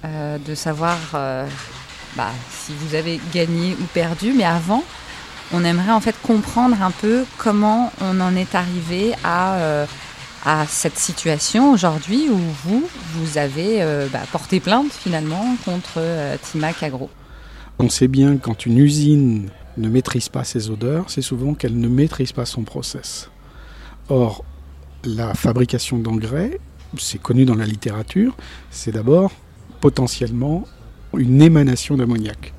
euh, 0.05 0.37
de 0.47 0.55
savoir 0.55 0.99
euh, 1.15 1.47
bah, 2.17 2.33
si 2.51 2.73
vous 2.75 2.95
avez 2.95 3.19
gagné 3.33 3.75
ou 3.81 3.85
perdu. 3.95 4.35
Mais 4.37 4.45
avant, 4.45 4.85
on 5.55 5.65
aimerait 5.65 5.93
en 5.93 6.01
fait 6.01 6.17
comprendre 6.23 6.83
un 6.83 6.91
peu 6.91 7.25
comment 7.39 7.95
on 8.03 8.21
en 8.21 8.37
est 8.37 8.55
arrivé 8.55 9.15
à, 9.25 9.55
euh, 9.55 9.87
à 10.45 10.67
cette 10.67 10.99
situation 10.99 11.73
aujourd'hui 11.73 12.29
où 12.29 12.37
vous, 12.65 12.87
vous 13.15 13.39
avez 13.39 13.83
bah, 14.13 14.21
porté 14.33 14.61
plainte 14.61 14.93
finalement 14.93 15.57
contre 15.65 16.03
Timac 16.43 16.83
Agro. 16.83 17.09
On 17.79 17.89
sait 17.89 18.09
bien 18.09 18.37
quand 18.37 18.67
une 18.67 18.79
usine 18.79 19.51
ne 19.77 19.89
maîtrise 19.89 20.29
pas 20.29 20.45
ses 20.45 20.71
odeurs, 20.71 21.11
c'est 21.11 21.23
souvent 21.23 21.55
qu'elle 21.55 21.79
ne 21.79 21.89
maîtrise 21.89 22.33
pas 22.33 22.47
son 22.47 22.63
process. 22.63 23.31
Or, 24.09 24.45
la 25.05 25.35
fabrication 25.35 25.99
d'engrais, 25.99 26.61
c'est 26.99 27.21
connu 27.21 27.45
dans 27.45 27.57
la 27.57 27.67
littérature, 27.67 28.37
c'est 28.71 28.93
d'abord 28.93 29.33
potentiellement 29.81 30.65
une 31.17 31.43
émanation 31.43 31.97
d'ammoniac, 31.97 32.55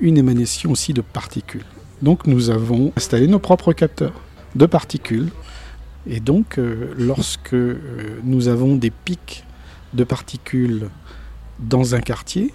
une 0.00 0.18
émanation 0.18 0.70
aussi 0.70 0.92
de 0.92 1.00
particules. 1.00 1.64
Donc 2.02 2.26
nous 2.26 2.50
avons 2.50 2.92
installé 2.96 3.26
nos 3.26 3.38
propres 3.38 3.72
capteurs 3.72 4.20
de 4.54 4.66
particules. 4.66 5.30
Et 6.06 6.20
donc 6.20 6.58
euh, 6.58 6.94
lorsque 6.96 7.54
euh, 7.54 8.20
nous 8.24 8.48
avons 8.48 8.76
des 8.76 8.90
pics 8.90 9.44
de 9.94 10.04
particules 10.04 10.88
dans 11.58 11.94
un 11.94 12.00
quartier, 12.00 12.52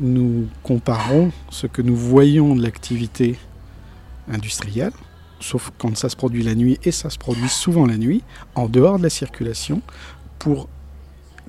nous 0.00 0.46
comparons 0.62 1.30
ce 1.50 1.66
que 1.66 1.82
nous 1.82 1.96
voyons 1.96 2.54
de 2.54 2.62
l'activité 2.62 3.38
industrielle, 4.30 4.92
sauf 5.40 5.70
quand 5.78 5.96
ça 5.96 6.08
se 6.08 6.16
produit 6.16 6.42
la 6.42 6.54
nuit, 6.54 6.78
et 6.84 6.92
ça 6.92 7.10
se 7.10 7.18
produit 7.18 7.48
souvent 7.48 7.86
la 7.86 7.96
nuit, 7.96 8.22
en 8.54 8.68
dehors 8.68 8.98
de 8.98 9.02
la 9.02 9.10
circulation, 9.10 9.82
pour 10.38 10.68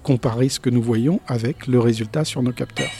comparer 0.03 0.49
ce 0.49 0.59
que 0.59 0.69
nous 0.69 0.81
voyons 0.81 1.19
avec 1.27 1.67
le 1.67 1.79
résultat 1.79 2.25
sur 2.25 2.41
nos 2.41 2.53
capteurs. 2.53 2.91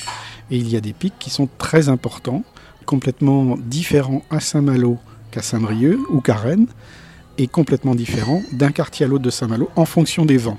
Et 0.51 0.58
il 0.58 0.70
y 0.70 0.75
a 0.75 0.82
des 0.82 0.94
pics 0.94 1.18
qui 1.20 1.29
sont 1.29 1.48
très 1.58 1.89
importants, 1.89 2.44
complètement 2.86 3.58
différents 3.58 4.24
à 4.29 4.39
Saint-Malo 4.39 4.98
qu'à 5.32 5.41
Saint-Brieuc 5.41 6.00
ou 6.10 6.22
qu'à 6.22 6.36
Rennes, 6.36 6.68
et 7.38 7.48
complètement 7.48 7.96
différents 7.96 8.41
d'un 8.51 8.72
quartier 8.72 9.06
à 9.06 9.10
l'autre 9.10 9.24
de 9.24 9.29
Saint-Malo 9.29 9.70
en 9.75 9.86
fonction 9.86 10.25
des 10.25 10.38
vents. 10.38 10.58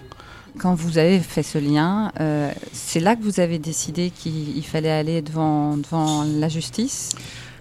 Quand 0.59 0.75
vous 0.75 0.99
avez 0.99 1.21
fait 1.21 1.43
ce 1.43 1.59
lien, 1.59 2.13
euh, 2.21 2.51
c'est 2.73 3.01
là 3.01 3.17
que 3.17 3.23
vous 3.23 3.41
avez 3.41 3.59
décidé 3.59 4.11
qu'il 4.11 4.65
fallait 4.65 4.91
aller 4.91 5.23
devant, 5.23 5.77
devant 5.77 6.25
la 6.25 6.49
justice? 6.49 7.11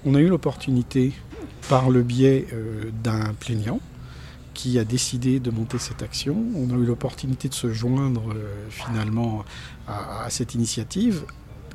On 0.05 0.15
a 0.15 0.19
eu 0.19 0.27
l'opportunité, 0.27 1.13
par 1.69 1.89
le 1.89 2.01
biais 2.03 2.48
euh, 2.53 2.89
d'un 3.03 3.34
plaignant, 3.39 3.79
qui 4.53 4.79
a 4.79 4.84
décidé 4.84 5.39
de 5.39 5.51
monter 5.51 5.77
cette 5.77 6.01
action. 6.01 6.36
On 6.55 6.69
a 6.72 6.74
eu 6.74 6.86
l'opportunité 6.86 7.48
de 7.48 7.53
se 7.53 7.72
joindre 7.72 8.34
euh, 8.34 8.67
finalement 8.69 9.46
à, 9.88 10.25
à, 10.25 10.29
cette 10.29 10.55
initiative 10.55 11.24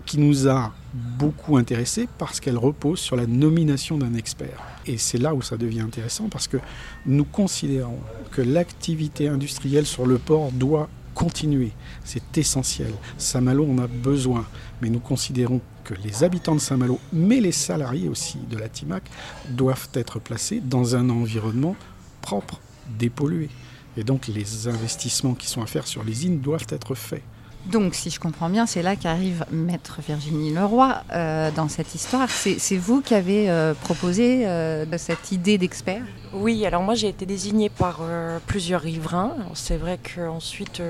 qui 0.04 0.18
nous 0.18 0.48
a 0.48 0.74
beaucoup 0.92 1.56
intéressés 1.56 2.08
parce 2.18 2.40
qu'elle 2.40 2.58
repose 2.58 2.98
sur 2.98 3.16
la 3.16 3.26
nomination 3.26 3.96
d'un 3.96 4.14
expert. 4.14 4.60
Et 4.86 4.98
c'est 4.98 5.16
là 5.16 5.34
où 5.34 5.40
ça 5.40 5.56
devient 5.56 5.80
intéressant 5.80 6.28
parce 6.28 6.46
que 6.46 6.58
nous 7.06 7.24
considérons 7.24 8.00
que 8.30 8.42
l'activité 8.42 9.28
industrielle 9.28 9.86
sur 9.86 10.06
le 10.06 10.18
port 10.18 10.52
doit 10.52 10.90
continuer. 11.14 11.72
C'est 12.04 12.36
essentiel. 12.36 12.92
Saint-Malo 13.18 13.66
en 13.70 13.78
a 13.78 13.86
besoin. 13.86 14.46
Mais 14.82 14.90
nous 14.90 15.00
considérons 15.00 15.60
que 15.84 15.94
les 15.94 16.24
habitants 16.24 16.54
de 16.54 16.60
Saint-Malo, 16.60 16.98
mais 17.12 17.40
les 17.40 17.52
salariés 17.52 18.08
aussi 18.08 18.38
de 18.50 18.56
la 18.56 18.68
TIMAC, 18.68 19.04
doivent 19.50 19.88
être 19.94 20.18
placés 20.18 20.60
dans 20.60 20.96
un 20.96 21.08
environnement 21.10 21.76
propre, 22.20 22.60
dépollué. 22.98 23.48
Et 23.96 24.04
donc 24.04 24.26
les 24.26 24.68
investissements 24.68 25.34
qui 25.34 25.46
sont 25.46 25.62
à 25.62 25.66
faire 25.66 25.86
sur 25.86 26.04
les 26.04 26.26
îles 26.26 26.40
doivent 26.40 26.66
être 26.70 26.94
faits. 26.94 27.22
Donc, 27.66 27.94
si 27.94 28.10
je 28.10 28.20
comprends 28.20 28.50
bien, 28.50 28.66
c'est 28.66 28.82
là 28.82 28.94
qu'arrive 28.94 29.46
Maître 29.50 30.00
Virginie 30.06 30.52
Leroy 30.52 31.02
euh, 31.12 31.50
dans 31.50 31.68
cette 31.68 31.94
histoire. 31.94 32.28
C'est 32.30 32.76
vous 32.76 33.00
qui 33.00 33.14
avez 33.14 33.48
euh, 33.48 33.72
proposé 33.72 34.46
euh, 34.46 34.84
cette 34.98 35.32
idée 35.32 35.56
d'expert? 35.56 36.02
Oui, 36.34 36.66
alors 36.66 36.82
moi 36.82 36.94
j'ai 36.94 37.08
été 37.08 37.26
désignée 37.26 37.70
par 37.70 38.00
plusieurs 38.46 38.80
riverains. 38.80 39.34
C'est 39.54 39.76
vrai 39.76 39.98
qu'ensuite 39.98 40.82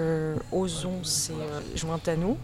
Ozon 0.52 1.04
s'est 1.04 1.33
joint 1.75 2.00
à 2.07 2.16
nous 2.16 2.38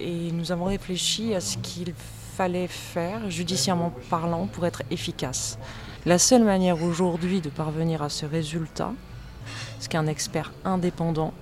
et 0.00 0.32
nous 0.32 0.50
avons 0.50 0.64
réfléchi 0.64 1.34
à 1.34 1.40
ce 1.40 1.58
qu'il 1.58 1.92
fallait 2.36 2.66
faire, 2.66 3.30
judiciairement 3.30 3.92
parlant, 4.08 4.46
pour 4.46 4.66
être 4.66 4.82
efficace. 4.90 5.58
La 6.06 6.18
seule 6.18 6.44
manière 6.44 6.82
aujourd'hui 6.82 7.40
de 7.40 7.50
parvenir 7.50 8.02
à 8.02 8.08
ce 8.08 8.26
résultat, 8.26 8.92
c'est 9.78 9.90
qu'un 9.90 10.06
expert 10.06 10.52
indépendant 10.64 11.32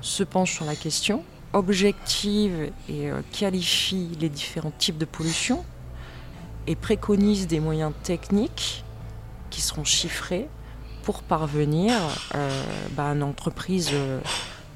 se 0.00 0.24
penche 0.24 0.54
sur 0.54 0.64
la 0.64 0.74
question, 0.74 1.22
objective 1.52 2.70
et 2.88 3.10
euh, 3.10 3.20
qualifie 3.32 4.08
les 4.20 4.28
différents 4.28 4.72
types 4.76 4.98
de 4.98 5.04
pollution 5.04 5.64
et 6.66 6.76
préconise 6.76 7.46
des 7.46 7.60
moyens 7.60 7.92
techniques 8.02 8.84
qui 9.50 9.60
seront 9.60 9.84
chiffrés 9.84 10.48
pour 11.02 11.22
parvenir 11.22 11.94
euh, 12.34 12.64
bah, 12.92 13.10
à 13.10 13.12
une 13.12 13.22
entreprise 13.22 13.90
euh, 13.92 14.20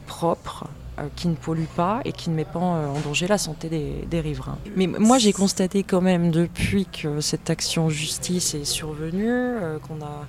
propre 0.06 0.66
qui 1.14 1.28
ne 1.28 1.34
pollue 1.34 1.66
pas 1.76 2.00
et 2.06 2.12
qui 2.12 2.30
ne 2.30 2.34
met 2.34 2.46
pas 2.46 2.58
en 2.58 2.98
danger 3.00 3.26
la 3.26 3.36
santé 3.36 3.68
des, 4.08 4.20
riverains. 4.20 4.56
Mais 4.76 4.86
moi 4.86 5.18
j'ai 5.18 5.34
constaté 5.34 5.82
quand 5.82 6.00
même 6.00 6.30
depuis 6.30 6.86
que 6.86 7.20
cette 7.20 7.50
action 7.50 7.90
justice 7.90 8.54
est 8.54 8.64
survenue 8.64 9.58
qu'on 9.86 10.02
a 10.02 10.24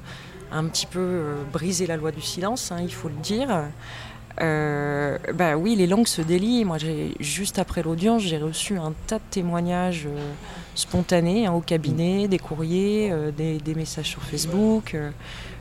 un 0.52 0.66
petit 0.66 0.88
peu 0.88 1.24
brisé 1.54 1.88
la 1.88 1.96
loi 1.96 2.12
du 2.12 2.20
silence, 2.20 2.74
hein, 2.74 2.80
il 2.82 2.94
faut 2.94 3.08
le 3.08 3.16
dire. 3.16 3.48
Euh, 4.42 5.18
bah 5.34 5.58
oui, 5.58 5.76
les 5.76 5.88
langues 5.88 6.08
se 6.08 6.22
délient. 6.22 6.66
Moi, 6.66 6.78
juste 7.20 7.60
après 7.60 7.82
l'audience, 7.82 8.22
j'ai 8.22 8.38
reçu 8.38 8.78
un 8.78 8.94
tas 9.08 9.18
de 9.18 9.24
témoignages 9.30 10.06
euh, 10.06 10.32
spontanés 10.76 11.48
hein, 11.48 11.54
au 11.54 11.62
cabinet, 11.62 12.28
des 12.28 12.40
courriers, 12.40 13.12
euh, 13.12 13.32
des, 13.32 13.58
des, 13.58 13.74
messages 13.74 14.08
sur 14.08 14.22
Facebook, 14.22 14.96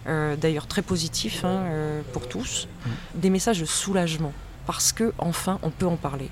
euh, 0.07 0.37
d'ailleurs 0.37 0.67
très 0.67 0.83
positifs 0.83 1.45
hein, 1.45 1.65
pour 2.13 2.29
tous, 2.29 2.69
des 3.15 3.31
messages 3.31 3.61
de 3.61 3.65
soulagement 3.65 4.33
parce 4.67 4.93
que 4.93 5.13
enfin, 5.19 5.59
on 5.63 5.71
peut 5.71 5.87
en 5.87 5.97
parler. 5.97 6.29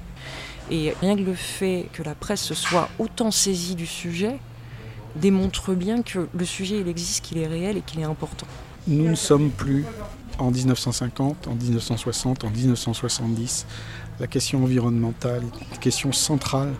Et 0.71 0.95
rien 1.01 1.17
que 1.17 1.23
le 1.23 1.35
fait 1.35 1.89
que 1.93 2.03
la 2.03 2.15
presse 2.15 2.43
se 2.43 2.55
soit 2.55 2.89
autant 2.99 3.31
saisie 3.31 3.75
du 3.75 3.87
sujet 3.87 4.39
démontre 5.17 5.75
bien 5.75 6.03
que 6.03 6.29
le 6.35 6.45
sujet 6.45 6.81
il 6.81 6.89
existe, 6.89 7.25
qu'il 7.25 7.39
est 7.39 7.47
réel 7.47 7.77
et 7.77 7.81
qu'il 7.81 8.01
est 8.01 8.05
important. 8.05 8.47
Nous 8.87 9.09
ne 9.09 9.15
sommes 9.15 9.51
plus 9.51 9.85
en 10.39 10.51
1950, 10.51 11.49
en 11.49 11.55
1960, 11.55 12.45
en 12.45 12.51
1970. 12.51 13.67
La 14.21 14.27
question 14.27 14.63
environnementale 14.63 15.43
est 15.43 15.75
une 15.75 15.79
question 15.79 16.13
centrale. 16.13 16.73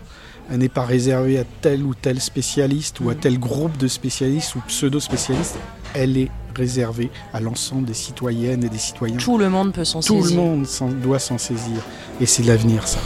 Elle 0.49 0.59
n'est 0.59 0.69
pas 0.69 0.85
réservée 0.85 1.39
à 1.39 1.43
tel 1.61 1.83
ou 1.83 1.95
tel 1.95 2.21
spécialiste 2.21 2.99
ou 2.99 3.09
à 3.09 3.15
tel 3.15 3.39
groupe 3.39 3.77
de 3.77 3.87
spécialistes 3.87 4.55
ou 4.55 4.61
pseudo-spécialistes. 4.67 5.57
Elle 5.93 6.17
est 6.17 6.31
réservée 6.55 7.09
à 7.33 7.39
l'ensemble 7.39 7.85
des 7.85 7.93
citoyennes 7.93 8.63
et 8.63 8.69
des 8.69 8.77
citoyens. 8.77 9.17
Tout 9.17 9.37
le 9.37 9.49
monde 9.49 9.73
peut 9.73 9.85
s'en 9.85 10.01
saisir. 10.01 10.21
Tout 10.21 10.29
le 10.29 10.35
monde 10.35 10.67
doit 11.01 11.19
s'en 11.19 11.37
saisir. 11.37 11.77
Et 12.21 12.25
c'est 12.25 12.43
l'avenir, 12.43 12.87
ça. 12.87 12.99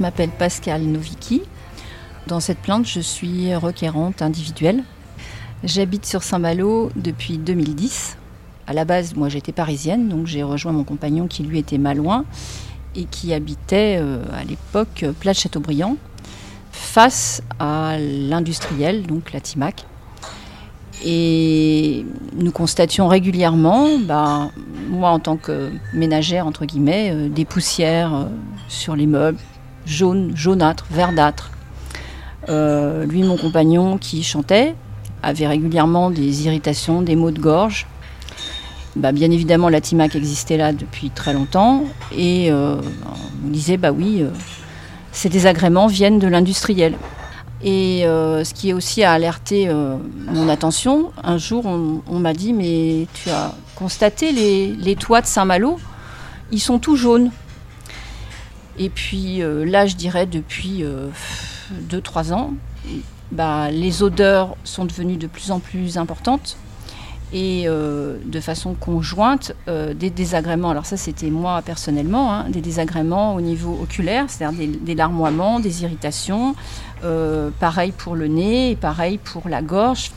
Je 0.00 0.02
m'appelle 0.02 0.30
Pascal 0.30 0.80
Novicki. 0.80 1.42
Dans 2.26 2.40
cette 2.40 2.56
plante, 2.56 2.86
je 2.86 3.00
suis 3.00 3.54
requérante 3.54 4.22
individuelle. 4.22 4.82
J'habite 5.62 6.06
sur 6.06 6.22
Saint-Malo 6.22 6.90
depuis 6.96 7.36
2010. 7.36 8.16
À 8.66 8.72
la 8.72 8.86
base, 8.86 9.14
moi 9.14 9.28
j'étais 9.28 9.52
parisienne, 9.52 10.08
donc 10.08 10.26
j'ai 10.26 10.42
rejoint 10.42 10.72
mon 10.72 10.84
compagnon 10.84 11.26
qui 11.26 11.42
lui 11.42 11.58
était 11.58 11.76
malouin 11.76 12.24
et 12.96 13.04
qui 13.04 13.34
habitait 13.34 13.98
euh, 14.00 14.24
à 14.32 14.42
l'époque 14.42 15.04
place 15.20 15.40
Châteaubriand, 15.40 15.98
face 16.72 17.42
à 17.58 17.98
l'industriel, 17.98 19.06
donc 19.06 19.34
la 19.34 19.40
Timac. 19.40 19.84
Et 21.04 22.06
nous 22.38 22.52
constations 22.52 23.06
régulièrement, 23.06 23.98
bah, 23.98 24.50
moi 24.88 25.10
en 25.10 25.18
tant 25.18 25.36
que 25.36 25.70
ménagère, 25.92 26.46
entre 26.46 26.64
guillemets, 26.64 27.10
euh, 27.12 27.28
des 27.28 27.44
poussières 27.44 28.14
euh, 28.14 28.24
sur 28.68 28.96
les 28.96 29.06
meubles, 29.06 29.38
jaunes, 29.90 30.32
jaunâtres, 30.34 30.86
verdâtres. 30.90 31.50
Euh, 32.48 33.04
lui, 33.04 33.22
mon 33.22 33.36
compagnon, 33.36 33.98
qui 33.98 34.22
chantait, 34.22 34.74
avait 35.22 35.46
régulièrement 35.46 36.10
des 36.10 36.46
irritations, 36.46 37.02
des 37.02 37.16
maux 37.16 37.30
de 37.30 37.40
gorge. 37.40 37.86
Bah, 38.96 39.12
bien 39.12 39.30
évidemment, 39.30 39.68
la 39.68 39.80
Timac 39.80 40.16
existait 40.16 40.56
là 40.56 40.72
depuis 40.72 41.10
très 41.10 41.32
longtemps. 41.32 41.84
Et 42.16 42.50
on 42.50 42.80
disait, 43.44 43.76
bah 43.76 43.92
oui, 43.92 44.24
ces 45.12 45.28
désagréments 45.28 45.86
viennent 45.86 46.18
de 46.18 46.26
l'industriel. 46.26 46.94
Et 47.62 48.06
euh, 48.06 48.42
ce 48.42 48.54
qui 48.54 48.70
est 48.70 48.72
aussi 48.72 49.04
a 49.04 49.12
alerté 49.12 49.68
euh, 49.68 49.96
mon 50.28 50.48
attention, 50.48 51.12
un 51.22 51.36
jour 51.36 51.66
on, 51.66 52.18
m'a 52.18 52.32
dit 52.32 52.54
mais 52.54 53.06
tu 53.12 53.28
as 53.28 53.54
constaté 53.76 54.32
les, 54.32 54.96
toits 54.96 55.20
de 55.20 55.26
Saint-Malo, 55.26 55.78
ils 56.52 56.60
sont 56.60 56.78
tout 56.78 56.96
jaunes. 56.96 57.30
Et 58.80 58.88
puis 58.88 59.42
euh, 59.42 59.64
là 59.64 59.86
je 59.86 59.94
dirais 59.94 60.26
depuis 60.26 60.84
2-3 61.88 62.32
ans, 62.32 62.54
bah, 63.30 63.70
les 63.70 64.02
odeurs 64.02 64.56
sont 64.64 64.84
devenues 64.84 65.18
de 65.18 65.28
plus 65.28 65.52
en 65.52 65.60
plus 65.60 65.98
importantes 65.98 66.56
et 67.32 67.66
de 67.66 68.40
façon 68.40 68.74
conjointe 68.74 69.52
des 69.68 70.10
désagréments. 70.10 70.70
Alors 70.70 70.84
ça 70.84 70.96
c'était 70.96 71.30
moi 71.30 71.62
personnellement, 71.62 72.32
hein, 72.34 72.50
des 72.50 72.60
désagréments 72.60 73.36
au 73.36 73.40
niveau 73.40 73.78
oculaire, 73.80 74.24
c'est-à-dire 74.26 74.68
des, 74.82 74.94
larmoiements, 74.96 75.60
des 75.60 75.84
irritations, 75.84 76.56
euh, 77.04 77.50
pareil 77.60 77.92
pour 77.92 78.16
le 78.16 78.26
nez 78.26 78.76
pareil 78.76 79.18
pour 79.18 79.48
la 79.48 79.62
gorge. 79.62 80.10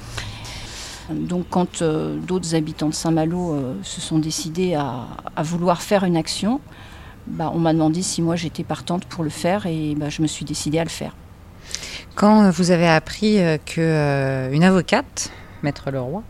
Donc 1.09 1.45
quand 1.49 1.81
euh, 1.81 2.17
d'autres 2.17 2.55
habitants 2.55 2.89
de 2.89 2.93
Saint-Malo 2.93 3.53
euh, 3.53 3.75
se 3.83 4.01
sont 4.01 4.19
décidés 4.19 4.75
à, 4.75 5.07
vouloir 5.43 5.81
faire 5.81 6.03
une 6.03 6.17
action, 6.17 6.59
bah, 7.27 7.51
on 7.53 7.59
m'a 7.59 7.73
demandé 7.73 8.01
si 8.01 8.21
moi 8.21 8.35
j'étais 8.35 8.63
partante 8.63 9.05
pour 9.05 9.23
le 9.23 9.29
faire 9.29 9.65
et 9.65 9.95
bah, 9.95 10.09
je 10.09 10.21
me 10.21 10.27
suis 10.27 10.45
décidée 10.45 10.79
à 10.79 10.83
le 10.83 10.89
faire. 10.89 11.15
Quand 12.15 12.49
vous 12.51 12.71
avez 12.71 12.87
appris 12.87 13.39
qu'une 13.65 14.63
avocate, 14.63 15.31
Maître 15.63 15.89
Leroy, 15.89 16.21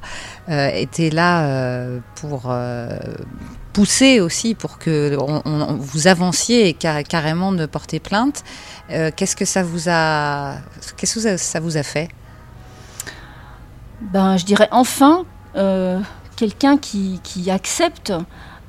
était 0.48 1.10
là 1.10 2.00
pour 2.16 2.54
pousser 3.74 4.22
aussi 4.22 4.54
pour 4.56 4.78
que 4.78 5.18
vous 5.80 6.08
avanciez 6.08 6.70
et 6.70 6.74
carrément 6.74 7.52
de 7.52 7.66
porter 7.66 8.00
plainte. 8.00 8.44
Euh, 8.92 9.12
qu'est-ce 9.14 9.36
que 9.36 9.46
ça 9.46 9.64
vous 9.64 9.90
a, 9.90 10.58
qu'est-ce 10.96 11.20
que 11.20 11.38
ça 11.38 11.60
vous 11.60 11.76
a 11.76 11.84
fait? 11.84 12.10
Ben, 14.02 14.38
je 14.38 14.46
dirais 14.46 14.70
enfin 14.72 15.26
euh, 15.56 16.00
quelqu'un 16.36 16.78
qui, 16.78 17.20
accepte 17.50 18.14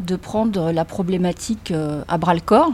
de 0.00 0.16
prendre 0.16 0.72
la 0.72 0.84
problématique 0.84 1.70
euh, 1.70 2.02
à 2.08 2.18
bras 2.18 2.34
le 2.34 2.40
corps. 2.40 2.72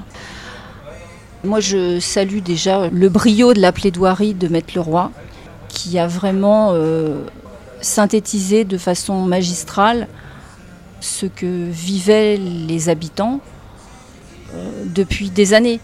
Moi, 1.44 1.60
je 1.60 2.00
salue 2.00 2.40
déjà 2.40 2.88
le 2.88 3.08
brio 3.08 3.54
de 3.54 3.60
la 3.60 3.72
plaidoirie 3.72 4.34
de 4.34 4.48
Maître 4.48 4.72
Leroy, 4.76 5.10
qui 5.68 5.98
a 5.98 6.06
vraiment 6.06 6.74
synthétisé 7.80 8.64
de 8.64 8.76
façon 8.76 9.22
magistrale 9.22 10.06
ce 11.00 11.26
que 11.26 11.46
vivaient 11.70 12.36
les 12.36 12.88
habitants 12.88 13.40
euh, 14.54 14.84
depuis 14.86 15.30
des 15.30 15.54
années. 15.54 15.80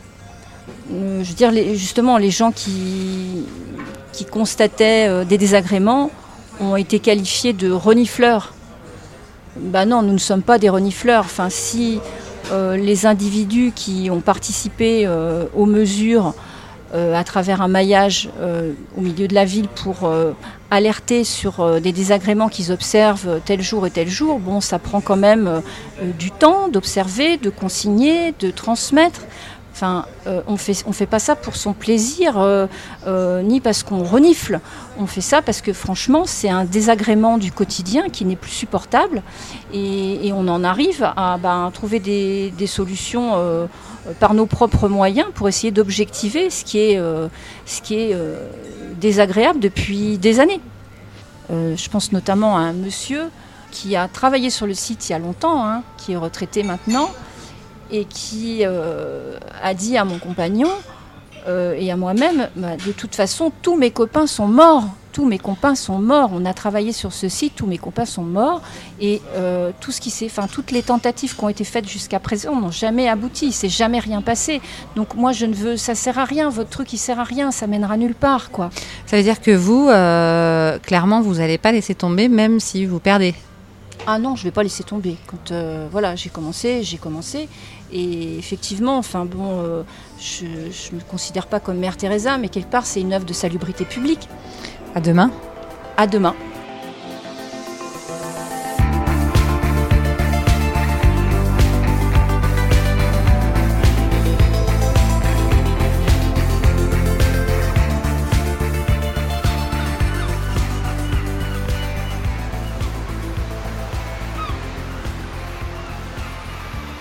Euh, 0.92 1.22
je 1.22 1.28
veux 1.28 1.34
dire, 1.34 1.52
justement, 1.74 2.18
les 2.18 2.30
gens 2.30 2.52
qui, 2.52 3.46
constataient 4.30 5.08
euh, 5.08 5.24
des 5.24 5.38
désagréments 5.38 6.10
ont 6.60 6.76
été 6.76 7.00
qualifiés 7.00 7.52
de 7.52 7.70
renifleurs. 7.70 8.54
Ben 9.58 9.86
non, 9.86 10.02
nous 10.02 10.12
ne 10.12 10.18
sommes 10.18 10.42
pas 10.42 10.58
des 10.58 10.68
renifleurs. 10.68 11.24
Enfin, 11.24 11.50
si 11.50 12.00
les 12.52 13.06
individus 13.06 13.72
qui 13.74 14.08
ont 14.08 14.20
participé 14.20 15.08
aux 15.54 15.66
mesures 15.66 16.32
à 16.94 17.24
travers 17.24 17.60
un 17.60 17.66
maillage 17.66 18.30
au 18.96 19.00
milieu 19.00 19.26
de 19.26 19.34
la 19.34 19.44
ville 19.44 19.66
pour 19.66 20.08
alerter 20.70 21.24
sur 21.24 21.60
euh, 21.60 21.80
des 21.80 21.92
désagréments 21.92 22.48
qu'ils 22.48 22.72
observent 22.72 23.40
tel 23.44 23.62
jour 23.62 23.86
et 23.86 23.90
tel 23.90 24.08
jour, 24.08 24.38
bon, 24.38 24.60
ça 24.60 24.78
prend 24.78 25.00
quand 25.00 25.16
même 25.16 25.46
euh, 25.46 25.60
du 26.18 26.30
temps 26.30 26.68
d'observer, 26.68 27.36
de 27.36 27.50
consigner, 27.50 28.34
de 28.40 28.50
transmettre. 28.50 29.20
Euh, 29.82 30.42
on 30.46 30.56
fait, 30.56 30.82
on 30.86 30.92
fait 30.92 31.06
pas 31.06 31.18
ça 31.18 31.36
pour 31.36 31.56
son 31.56 31.72
plaisir, 31.72 32.38
ni 33.42 33.60
parce 33.60 33.82
qu'on 33.82 34.02
renifle. 34.02 34.60
On 34.98 35.06
fait 35.06 35.20
ça 35.20 35.42
parce 35.42 35.60
que 35.60 35.72
franchement, 35.72 36.24
c'est 36.26 36.48
un 36.48 36.64
désagrément 36.64 37.38
du 37.38 37.52
quotidien 37.52 38.08
qui 38.08 38.24
n'est 38.24 38.36
plus 38.36 38.50
supportable, 38.50 39.22
et, 39.72 40.32
on 40.32 40.48
en 40.48 40.64
arrive 40.64 41.02
à 41.16 41.38
ben, 41.38 41.70
trouver 41.72 42.00
des, 42.00 42.66
solutions 42.66 43.68
par 44.18 44.34
nos 44.34 44.46
propres 44.46 44.88
moyens 44.88 45.28
pour 45.34 45.48
essayer 45.48 45.70
d'objectiver 45.70 46.50
ce 46.50 46.64
qui 46.64 46.78
est, 46.78 48.24
désagréable 48.98 49.60
depuis 49.60 50.18
des 50.18 50.40
années. 50.40 50.60
Euh, 51.50 51.76
je 51.76 51.88
pense 51.88 52.12
notamment 52.12 52.56
à 52.56 52.60
un 52.60 52.72
monsieur 52.72 53.30
qui 53.70 53.94
a 53.94 54.08
travaillé 54.08 54.50
sur 54.50 54.66
le 54.66 54.74
site 54.74 55.08
il 55.08 55.12
y 55.12 55.14
a 55.14 55.18
longtemps, 55.18 55.64
hein, 55.64 55.82
qui 55.98 56.12
est 56.12 56.16
retraité 56.16 56.62
maintenant, 56.62 57.10
et 57.90 58.04
qui 58.04 58.60
euh, 58.62 59.38
a 59.62 59.74
dit 59.74 59.96
à 59.96 60.04
mon 60.04 60.18
compagnon 60.18 60.70
euh, 61.48 61.76
et 61.78 61.90
à 61.90 61.96
moi-même, 61.96 62.48
bah, 62.56 62.76
de 62.84 62.92
toute 62.92 63.14
façon, 63.14 63.52
tous 63.62 63.76
mes 63.76 63.90
copains 63.90 64.26
sont 64.26 64.48
morts 64.48 64.88
tous 65.12 65.24
mes 65.24 65.38
copains 65.38 65.74
sont 65.74 65.98
morts. 65.98 66.28
On 66.34 66.44
a 66.44 66.52
travaillé 66.52 66.92
sur 66.92 67.10
ce 67.10 67.30
site, 67.30 67.54
tous 67.56 67.66
mes 67.66 67.78
copains 67.78 68.04
sont 68.04 68.22
morts. 68.22 68.60
Et 69.00 69.22
euh, 69.34 69.70
tout 69.80 69.90
ce 69.90 69.98
qui 69.98 70.10
s'est, 70.10 70.26
enfin, 70.26 70.46
toutes 70.46 70.72
les 70.72 70.82
tentatives 70.82 71.34
qui 71.34 71.42
ont 71.42 71.48
été 71.48 71.64
faites 71.64 71.88
jusqu'à 71.88 72.20
présent 72.20 72.54
n'ont 72.54 72.70
jamais 72.70 73.08
abouti. 73.08 73.46
Il 73.46 73.52
s'est 73.54 73.70
jamais 73.70 73.98
rien 73.98 74.20
passé. 74.20 74.60
Donc 74.94 75.14
moi, 75.14 75.32
je 75.32 75.46
ne 75.46 75.54
veux, 75.54 75.78
ça 75.78 75.94
sert 75.94 76.18
à 76.18 76.26
rien. 76.26 76.50
Votre 76.50 76.68
truc, 76.68 76.92
il 76.92 76.98
sert 76.98 77.18
à 77.18 77.24
rien. 77.24 77.50
Ça 77.50 77.66
mènera 77.66 77.96
nulle 77.96 78.14
part, 78.14 78.50
quoi. 78.50 78.68
Ça 79.06 79.16
veut 79.16 79.22
dire 79.22 79.40
que 79.40 79.52
vous, 79.52 79.86
clairement, 80.82 81.22
vous 81.22 81.36
n'allez 81.36 81.56
pas 81.56 81.72
laisser 81.72 81.94
tomber, 81.94 82.28
même 82.28 82.60
si 82.60 82.84
vous 82.84 83.00
perdez. 83.00 83.34
Ah 84.08 84.20
non, 84.20 84.36
je 84.36 84.44
vais 84.44 84.52
pas 84.52 84.62
laisser 84.62 84.84
tomber. 84.84 85.16
Quand 85.26 85.50
euh, 85.50 85.88
voilà, 85.90 86.14
j'ai 86.14 86.30
commencé, 86.30 86.84
j'ai 86.84 86.96
commencé. 86.96 87.48
Et 87.92 88.38
effectivement, 88.38 88.98
enfin 88.98 89.24
bon, 89.24 89.84
je 90.18 90.44
ne 90.44 90.96
me 90.96 91.00
considère 91.08 91.46
pas 91.46 91.60
comme 91.60 91.78
Mère 91.78 91.96
Teresa, 91.96 92.36
mais 92.38 92.48
quelque 92.48 92.70
part, 92.70 92.86
c'est 92.86 93.00
une 93.00 93.12
œuvre 93.12 93.26
de 93.26 93.32
salubrité 93.32 93.84
publique. 93.84 94.28
À 94.94 95.00
demain. 95.00 95.30
À 95.96 96.06
demain. 96.06 96.34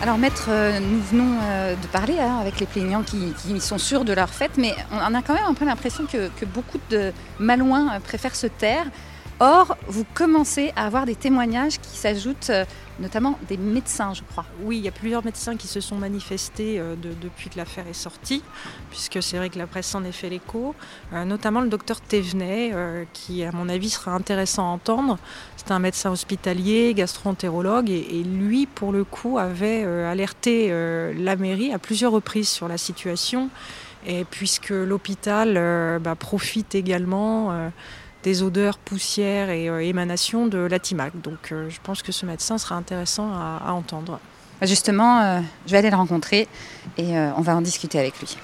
Alors 0.05 0.19
maître, 0.19 0.49
euh, 0.49 0.79
nous 0.79 1.01
venons 1.01 1.39
euh, 1.41 1.73
de 1.73 1.87
parler 1.87 2.19
hein, 2.19 2.37
avec 2.39 2.59
les 2.59 2.67
plaignants 2.67 3.01
qui, 3.01 3.33
sont 3.59 3.79
sûrs 3.79 4.05
de 4.05 4.13
leur 4.13 4.29
fête, 4.29 4.51
mais 4.55 4.75
on 4.91 5.15
a 5.15 5.23
quand 5.23 5.33
même 5.33 5.47
un 5.47 5.55
peu 5.55 5.65
l'impression 5.65 6.05
que, 6.05 6.45
beaucoup 6.45 6.77
de 6.91 7.11
Malouins 7.39 7.95
euh, 7.95 7.99
préfèrent 7.99 8.35
se 8.35 8.45
taire. 8.45 8.85
Or, 9.39 9.77
vous 9.87 10.05
commencez 10.13 10.71
à 10.75 10.85
avoir 10.85 11.05
des 11.05 11.15
témoignages 11.15 11.79
qui 11.79 11.97
s'ajoutent 11.97 12.51
notamment 12.99 13.37
des 13.47 13.57
médecins, 13.57 14.13
je 14.13 14.21
crois. 14.23 14.45
Oui, 14.63 14.77
il 14.77 14.83
y 14.83 14.87
a 14.87 14.91
plusieurs 14.91 15.25
médecins 15.25 15.55
qui 15.57 15.67
se 15.67 15.81
sont 15.81 15.95
manifestés 15.95 16.79
euh, 16.79 16.95
depuis 16.95 17.49
que 17.49 17.57
l'affaire 17.57 17.85
est 17.87 17.93
sortie, 17.93 18.41
puisque 18.89 19.21
c'est 19.21 19.37
vrai 19.37 19.49
que 19.49 19.57
la 19.57 19.67
presse 19.67 19.93
en 19.95 20.03
est 20.03 20.11
fait 20.11 20.29
l'écho, 20.29 20.75
euh, 21.13 21.25
notamment 21.25 21.61
le 21.61 21.69
docteur 21.69 21.99
Thévenet, 22.01 22.71
euh, 22.73 23.03
qui 23.13 23.43
à 23.43 23.51
mon 23.51 23.69
avis 23.69 23.89
sera 23.89 24.11
intéressant 24.11 24.63
à 24.63 24.73
entendre. 24.73 25.17
C'est 25.57 25.71
un 25.71 25.79
médecin 25.79 26.11
hospitalier, 26.11 26.93
gastro-entérologue, 26.93 27.89
et, 27.89 28.23
lui, 28.23 28.65
pour 28.65 28.91
le 28.91 29.03
coup, 29.03 29.37
avait 29.37 29.83
alerté 29.83 30.69
la 30.69 31.35
mairie 31.35 31.73
à 31.73 31.79
plusieurs 31.79 32.11
reprises 32.11 32.49
sur 32.49 32.67
la 32.67 32.77
situation, 32.77 33.49
et 34.05 34.25
puisque 34.25 34.69
l'hôpital 34.69 35.99
bah, 36.01 36.15
profite 36.15 36.75
également 36.75 37.71
des 38.25 38.41
odeurs, 38.41 38.79
poussières 38.79 39.51
et 39.51 39.69
euh, 39.69 39.85
émanations 39.85 40.47
de 40.47 40.57
l'atimac. 40.57 41.13
Donc 41.21 41.51
euh, 41.51 41.69
je 41.69 41.79
pense 41.81 42.01
que 42.01 42.11
ce 42.11 42.25
médecin 42.25 42.57
sera 42.57 42.75
intéressant 42.75 43.31
à, 43.31 43.71
entendre. 43.71 44.19
Bah, 44.59 44.65
justement, 44.65 45.21
euh, 45.21 45.39
je 45.67 45.71
vais 45.71 45.77
aller 45.77 45.91
le 45.91 45.95
rencontrer 45.95 46.47
et 46.97 47.17
on 47.37 47.41
va 47.41 47.55
en 47.55 47.61
discuter 47.61 47.99
avec 47.99 48.19
lui. 48.19 48.35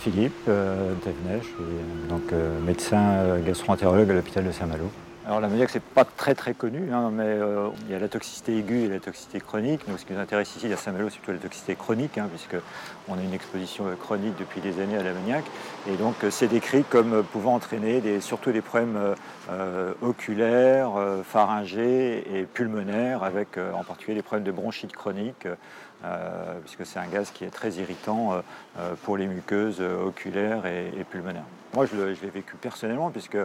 Philippe 0.00 0.44
Thévenet, 0.44 1.40
je 1.42 1.46
suis 1.46 2.08
donc 2.08 2.32
médecin 2.66 3.38
gastro-entérologue 3.46 4.10
à 4.10 4.14
l'hôpital 4.14 4.44
de 4.44 4.50
Saint-Malo. 4.50 4.90
Alors 5.24 5.40
l'ammoniac, 5.40 5.70
c'est 5.70 5.80
pas 5.80 6.04
très 6.04 6.34
très 6.34 6.52
connu, 6.52 6.92
hein, 6.92 7.10
mais 7.12 7.22
euh, 7.22 7.68
il 7.86 7.92
y 7.92 7.94
a 7.94 8.00
la 8.00 8.08
toxicité 8.08 8.58
aiguë 8.58 8.86
et 8.86 8.88
la 8.88 8.98
toxicité 8.98 9.38
chronique. 9.38 9.82
Ce 9.96 10.04
qui 10.04 10.14
nous 10.14 10.18
intéresse 10.18 10.56
ici 10.56 10.72
à 10.72 10.76
Saint-Malo, 10.76 11.10
c'est 11.10 11.18
plutôt 11.18 11.32
la 11.32 11.38
toxicité 11.38 11.76
chronique, 11.76 12.18
hein, 12.18 12.28
puisqu'on 12.28 13.14
a 13.14 13.22
une 13.22 13.32
exposition 13.32 13.86
euh, 13.86 13.94
chronique 13.94 14.34
depuis 14.36 14.60
des 14.60 14.80
années 14.82 14.96
à 14.96 15.02
l'ammoniac. 15.04 15.44
Et 15.88 15.94
donc 15.94 16.16
euh, 16.24 16.30
c'est 16.32 16.48
décrit 16.48 16.82
comme 16.82 17.22
pouvant 17.22 17.54
entraîner 17.54 18.02
surtout 18.20 18.50
des 18.50 18.62
problèmes 18.62 18.98
oculaires, 20.00 20.90
pharyngés 21.24 22.24
et 22.34 22.42
pulmonaires, 22.44 23.22
avec 23.22 23.58
en 23.58 23.84
particulier 23.84 24.16
des 24.16 24.22
problèmes 24.22 24.44
de 24.44 24.52
bronchite 24.52 24.92
chronique, 24.92 25.46
puisque 26.62 26.86
c'est 26.86 26.98
un 26.98 27.06
gaz 27.06 27.30
qui 27.30 27.44
est 27.44 27.50
très 27.50 27.70
irritant 27.72 28.42
pour 29.04 29.16
les 29.16 29.26
muqueuses 29.26 29.80
oculaires 29.80 30.66
et 30.66 31.04
pulmonaires. 31.10 31.44
Moi, 31.74 31.86
je 31.86 31.96
l'ai 31.96 32.30
vécu 32.30 32.56
personnellement, 32.56 33.10
puisque 33.10 33.38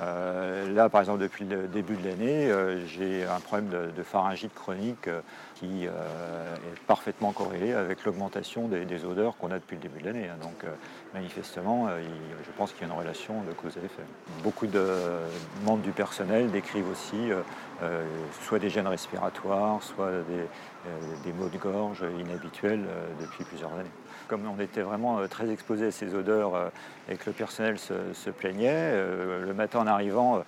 euh, 0.00 0.72
là, 0.72 0.88
par 0.88 1.00
exemple, 1.00 1.20
depuis 1.20 1.44
le 1.44 1.66
début 1.66 1.96
de 1.96 2.08
l'année, 2.08 2.48
euh, 2.48 2.86
j'ai 2.86 3.24
un 3.24 3.40
problème 3.40 3.70
de, 3.70 4.02
pharyngite 4.04 4.54
chronique 4.54 5.08
euh, 5.08 5.20
qui 5.56 5.84
est 5.84 5.90
parfaitement 6.86 7.32
corrélé 7.32 7.72
avec 7.72 8.04
l'augmentation 8.04 8.68
des, 8.68 9.04
odeurs 9.04 9.36
qu'on 9.36 9.50
a 9.50 9.54
depuis 9.54 9.76
le 9.76 9.82
début 9.82 10.00
de 10.00 10.06
l'année. 10.06 10.28
Hein. 10.28 10.36
Donc, 10.42 10.64
manifestement, 11.14 11.88
je 11.88 12.50
pense 12.56 12.72
qu'il 12.72 12.82
y 12.82 12.90
a 12.90 12.92
une 12.92 12.98
relation 12.98 13.42
de 13.42 13.52
cause 13.52 13.76
à 13.76 13.84
effet. 13.84 14.02
Beaucoup 14.42 14.66
de 14.66 14.84
membres 15.64 15.82
du 15.82 15.92
personnel 15.92 16.50
décrivent 16.50 16.90
aussi 16.90 17.30
soit 18.42 18.58
des 18.58 18.70
gènes 18.70 18.86
respiratoires, 18.86 19.82
soit 19.82 20.10
des 21.24 21.32
maux 21.32 21.48
de 21.48 21.58
gorge 21.58 22.04
inhabituels 22.18 22.84
depuis 23.20 23.44
plusieurs 23.44 23.72
années 23.72 23.90
comme 24.32 24.48
on 24.48 24.58
était 24.62 24.80
vraiment 24.80 25.18
euh, 25.18 25.26
très 25.26 25.50
exposé 25.50 25.88
à 25.88 25.90
ces 25.90 26.14
odeurs 26.14 26.54
euh, 26.54 26.68
et 27.10 27.16
que 27.16 27.26
le 27.26 27.32
personnel 27.32 27.78
se, 27.78 28.30
plaignait, 28.30 28.70
euh, 28.72 29.44
le 29.44 29.52
matin 29.52 29.80
en 29.80 29.86
arrivant, 29.86 30.42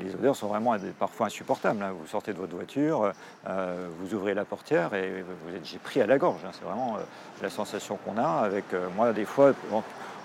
les 0.00 0.14
odeurs 0.14 0.36
sont 0.36 0.46
vraiment 0.46 0.76
parfois 0.98 1.26
insupportables. 1.26 1.82
Hein. 1.82 1.92
Vous 1.98 2.06
sortez 2.06 2.32
de 2.32 2.38
votre 2.38 2.54
voiture, 2.54 3.12
vous 3.44 4.14
ouvrez 4.14 4.32
la 4.32 4.44
portière 4.44 4.94
et 4.94 5.22
vous 5.44 5.54
êtes 5.54 5.82
pris 5.82 6.00
à 6.00 6.06
la 6.06 6.16
gorge. 6.18 6.40
Hein. 6.46 6.50
C'est 6.52 6.64
vraiment 6.64 6.96
la 7.42 7.50
sensation 7.50 7.98
qu'on 8.04 8.16
a 8.16 8.44
avec 8.44 8.64
moi 8.94 9.12
des 9.12 9.26
fois 9.26 9.52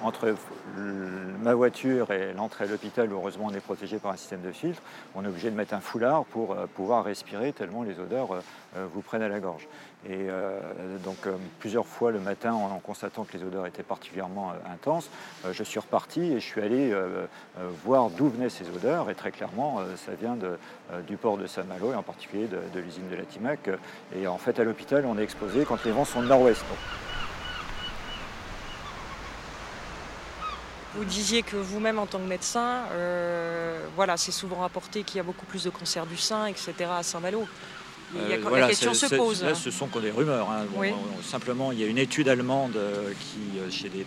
entre 0.03 0.35
ma 1.41 1.53
voiture 1.53 2.11
et 2.11 2.33
l'entrée 2.33 2.65
à 2.65 2.67
l'hôpital, 2.67 3.09
heureusement 3.11 3.47
on 3.49 3.53
est 3.53 3.61
protégé 3.61 3.97
par 3.97 4.11
un 4.11 4.15
système 4.15 4.41
de 4.41 4.51
filtre, 4.51 4.81
on 5.15 5.23
est 5.23 5.27
obligé 5.27 5.49
de 5.49 5.55
mettre 5.55 5.73
un 5.73 5.79
foulard 5.79 6.25
pour 6.25 6.51
euh, 6.51 6.65
pouvoir 6.67 7.03
respirer 7.03 7.51
tellement 7.51 7.83
les 7.83 7.99
odeurs 7.99 8.31
euh, 8.33 8.39
euh, 8.77 8.87
vous 8.93 9.01
prennent 9.01 9.21
à 9.21 9.29
la 9.29 9.39
gorge. 9.39 9.67
Et 10.09 10.29
donc 11.03 11.27
plusieurs 11.59 11.85
fois 11.85 12.09
le 12.09 12.19
matin, 12.19 12.53
en, 12.53 12.79
constatant 12.79 13.23
que 13.23 13.37
les 13.37 13.43
odeurs 13.43 13.67
étaient 13.67 13.83
particulièrement 13.83 14.51
intenses, 14.73 15.11
je 15.51 15.63
suis 15.63 15.79
reparti 15.79 16.21
et 16.21 16.39
je 16.39 16.45
suis 16.45 16.59
allé 16.59 16.91
voir 17.85 18.09
d'où 18.09 18.27
venaient 18.27 18.49
ces 18.49 18.67
odeurs. 18.75 19.11
Et 19.11 19.13
très 19.13 19.29
clairement, 19.29 19.77
ça 19.97 20.13
vient 20.19 20.35
du 21.05 21.17
port 21.17 21.37
de 21.37 21.45
Saint-Malo 21.45 21.91
et 21.91 21.95
en 21.95 22.01
particulier 22.01 22.47
de, 22.47 22.79
l'usine 22.79 23.07
de 23.11 23.15
la 23.15 23.25
Timac. 23.25 23.69
Et 24.15 24.25
en 24.25 24.39
fait, 24.39 24.59
à 24.59 24.63
l'hôpital, 24.63 25.05
on 25.05 25.19
est 25.19 25.23
exposé 25.23 25.65
quand 25.65 25.83
les 25.85 25.91
vents 25.91 26.05
sont 26.05 26.23
de 26.23 26.27
nord-ouest. 26.29 26.65
Vous 30.95 31.05
disiez 31.05 31.41
que 31.41 31.55
vous-même, 31.55 31.99
en 31.99 32.05
tant 32.05 32.19
que 32.19 32.27
médecin, 32.27 32.83
euh, 32.91 33.79
voilà, 33.95 34.17
c'est 34.17 34.31
souvent 34.31 34.57
rapporté 34.57 35.03
qu'il 35.03 35.17
y 35.17 35.19
a 35.21 35.23
beaucoup 35.23 35.45
plus 35.45 35.63
de 35.63 35.69
cancers 35.69 36.05
du 36.05 36.17
sein, 36.17 36.47
etc. 36.47 36.73
à 36.91 37.03
Saint-Malo. 37.03 37.47
Euh, 38.17 38.59
la 38.59 38.67
question 38.67 38.93
se 38.93 39.05
pose. 39.15 39.41
Là, 39.41 39.55
ce 39.55 39.71
sont 39.71 39.87
que 39.87 39.99
des 39.99 40.11
rumeurs. 40.11 40.49
Hein. 40.51 40.65
simplement, 41.23 41.71
il 41.71 41.79
y 41.79 41.83
a 41.85 41.87
une 41.87 41.97
étude 41.97 42.27
allemande 42.27 42.75
euh, 42.75 43.13
qui, 43.13 43.71
chez 43.71 43.87
des, 43.87 44.05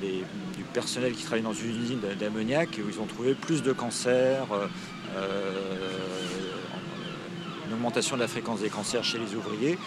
du 0.00 0.62
personnel 0.72 1.14
qui 1.14 1.24
travaille 1.24 1.42
dans 1.42 1.52
une 1.52 1.82
usine 1.82 2.00
d'ammoniac, 2.18 2.68
où 2.78 2.88
ils 2.88 3.00
ont 3.00 3.06
trouvé 3.06 3.34
plus 3.34 3.64
de 3.64 3.72
cancers, 3.72 4.46
une 7.66 7.74
augmentation 7.74 8.14
de 8.14 8.20
la 8.20 8.28
fréquence 8.28 8.60
des 8.60 8.68
cancers 8.68 9.02
chez 9.02 9.18
les 9.18 9.34
ouvriers. 9.34 9.78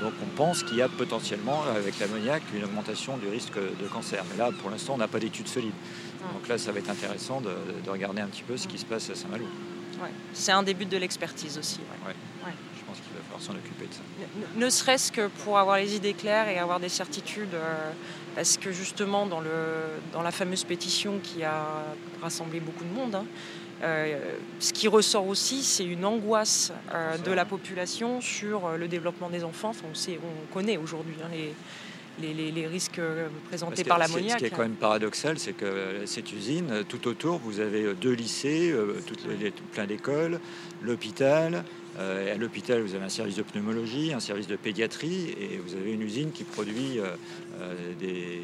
Donc 0.00 0.12
on 0.22 0.36
pense 0.36 0.62
qu'il 0.62 0.76
y 0.76 0.82
a 0.82 0.88
potentiellement, 0.88 1.62
avec 1.74 1.98
l'ammoniac, 1.98 2.42
une 2.54 2.64
augmentation 2.64 3.16
du 3.16 3.28
risque 3.28 3.56
de 3.56 3.88
cancer. 3.88 4.22
Mais 4.30 4.36
là, 4.36 4.50
pour 4.60 4.70
l'instant, 4.70 4.94
on 4.94 4.98
n'a 4.98 5.08
pas 5.08 5.18
d'études 5.18 5.48
solides. 5.48 5.72
Ah. 6.22 6.32
Donc 6.34 6.48
là, 6.48 6.58
ça 6.58 6.72
va 6.72 6.78
être 6.78 6.90
intéressant 6.90 7.40
de, 7.40 7.90
regarder 7.90 8.20
un 8.20 8.26
petit 8.26 8.42
peu 8.42 8.56
ce 8.56 8.68
qui 8.68 8.78
se 8.78 8.84
passe 8.84 9.10
à 9.10 9.14
Saint-Malo. 9.14 9.46
C'est 10.34 10.52
un 10.52 10.62
début 10.62 10.84
de 10.84 10.96
l'expertise 10.98 11.56
aussi. 11.56 11.80
Je 11.80 12.84
pense 12.84 12.98
qu'il 12.98 13.16
va 13.16 13.22
falloir 13.22 13.40
s'en 13.40 13.54
occuper 13.54 13.86
de 13.86 13.94
ça. 13.94 14.00
Ne, 14.56 14.68
serait-ce 14.68 15.10
que 15.10 15.28
pour 15.28 15.58
avoir 15.58 15.78
les 15.78 15.96
idées 15.96 16.12
claires 16.12 16.48
et 16.48 16.58
avoir 16.58 16.80
des 16.80 16.90
certitudes, 16.90 17.54
euh, 17.54 17.90
parce 18.34 18.58
que 18.58 18.72
justement, 18.72 19.26
dans, 19.26 19.40
le, 19.40 19.50
dans 20.12 20.22
la 20.22 20.30
fameuse 20.30 20.64
pétition 20.64 21.18
qui 21.22 21.42
a 21.42 21.82
rassemblé 22.20 22.60
beaucoup 22.60 22.84
de 22.84 22.90
monde, 22.90 23.14
hein, 23.14 23.24
euh, 23.82 24.34
ce 24.58 24.72
qui 24.72 24.88
ressort 24.88 25.26
aussi, 25.26 25.62
c'est 25.62 25.84
une 25.84 26.04
angoisse 26.04 26.72
euh, 26.94 27.18
de 27.18 27.30
la 27.30 27.44
population 27.44 28.20
sur 28.20 28.66
euh, 28.66 28.76
le 28.76 28.88
développement 28.88 29.28
des 29.28 29.44
enfants. 29.44 29.72
on, 29.88 29.94
sait, 29.94 30.18
on 30.22 30.54
connaît 30.54 30.78
aujourd'hui 30.78 31.16
hein, 31.22 31.28
les, 32.20 32.32
les, 32.50 32.66
risques 32.66 33.00
présentés 33.48 33.84
par 33.84 33.98
l'ammoniac. 33.98 34.32
Ce 34.32 34.36
qui 34.38 34.44
est 34.46 34.50
quand 34.50 34.62
même 34.62 34.72
paradoxal, 34.72 35.38
c'est 35.38 35.52
que 35.52 36.06
cette 36.06 36.32
usine, 36.32 36.84
tout 36.88 37.06
autour, 37.08 37.38
vous 37.38 37.60
avez 37.60 37.92
deux 37.92 38.12
lycées, 38.12 38.74
plein 39.72 39.84
d'écoles, 39.84 40.40
l'hôpital. 40.80 41.62
à 41.98 42.34
l'hôpital, 42.38 42.80
vous 42.80 42.94
avez 42.94 43.04
un 43.04 43.10
service 43.10 43.36
de 43.36 43.42
pneumologie, 43.42 44.14
un 44.14 44.20
service 44.20 44.46
de 44.46 44.56
pédiatrie, 44.56 45.34
et 45.38 45.58
vous 45.58 45.74
avez 45.74 45.92
une 45.92 46.00
usine 46.00 46.32
qui 46.32 46.44
produit 46.44 47.00
des, 48.00 48.40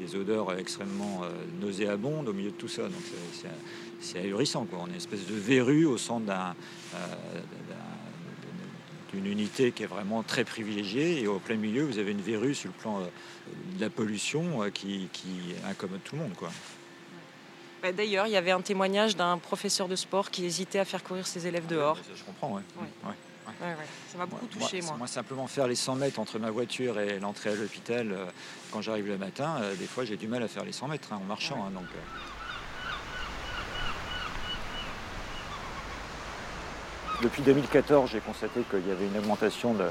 des, 0.00 0.16
odeurs 0.16 0.58
extrêmement 0.58 1.20
nauséabondes 1.60 2.26
au 2.26 2.32
milieu 2.32 2.52
de 2.52 2.56
tout 2.56 2.68
ça. 2.68 2.84
Donc 2.84 3.02
c'est 3.34 3.48
c'est 4.00 4.18
ahurissant. 4.18 4.64
Quoi. 4.64 4.80
On 4.82 4.86
est 4.86 4.90
une 4.90 4.96
espèce 4.96 5.26
de 5.26 5.34
verrue 5.34 5.84
au 5.84 5.98
centre 5.98 6.32
euh, 6.32 6.96
d'une 9.12 9.26
unité 9.26 9.72
qui 9.72 9.82
est 9.82 9.86
vraiment 9.86 10.22
très 10.22 10.44
privilégiée. 10.44 11.20
Et 11.20 11.26
au 11.26 11.38
plein 11.38 11.56
milieu, 11.56 11.84
vous 11.84 11.98
avez 11.98 12.12
une 12.12 12.20
verrue 12.20 12.54
sur 12.54 12.68
le 12.68 12.74
plan 12.74 13.00
euh, 13.00 13.04
de 13.76 13.80
la 13.80 13.90
pollution 13.90 14.62
euh, 14.62 14.70
qui, 14.70 15.08
incommode 15.68 16.02
tout 16.04 16.16
le 16.16 16.22
monde. 16.22 16.34
Quoi. 16.34 16.50
Bah, 17.82 17.92
d'ailleurs, 17.92 18.26
il 18.26 18.32
y 18.32 18.36
avait 18.36 18.50
un 18.50 18.60
témoignage 18.60 19.16
d'un 19.16 19.38
professeur 19.38 19.88
de 19.88 19.96
sport 19.96 20.30
qui 20.30 20.44
hésitait 20.44 20.78
à 20.78 20.84
faire 20.84 21.02
courir 21.02 21.26
ses 21.26 21.46
élèves 21.46 21.66
dehors. 21.66 21.98
je 22.14 22.24
comprends, 22.24 22.54
ouais. 22.54 22.62
ça 24.08 24.18
m'a 24.18 24.26
beaucoup 24.26 24.46
touché, 24.46 24.82
moi, 24.82 24.96
moi. 24.98 25.06
simplement 25.06 25.46
faire 25.46 25.66
les 25.66 25.74
100 25.74 25.96
mètres 25.96 26.20
entre 26.20 26.38
ma 26.38 26.50
voiture 26.50 27.00
et 27.00 27.18
l'entrée 27.18 27.50
à 27.50 27.54
l'hôpital, 27.54 28.14
quand 28.70 28.82
j'arrive 28.82 29.06
le 29.06 29.16
matin, 29.16 29.60
des 29.78 29.86
fois 29.86 30.04
j'ai 30.04 30.16
du 30.16 30.28
mal 30.28 30.42
à 30.42 30.48
faire 30.48 30.64
les 30.64 30.72
100 30.72 30.88
mètres 30.88 31.12
hein, 31.12 31.20
en 31.22 31.24
marchant. 31.24 31.64
Hein, 31.64 31.70
donc, 31.70 31.86
Depuis 37.22 37.42
2014, 37.42 38.10
j'ai 38.10 38.20
constaté 38.20 38.62
qu'il 38.70 38.88
y 38.88 38.90
avait 38.90 39.04
une 39.04 39.18
augmentation 39.18 39.74
de, 39.74 39.84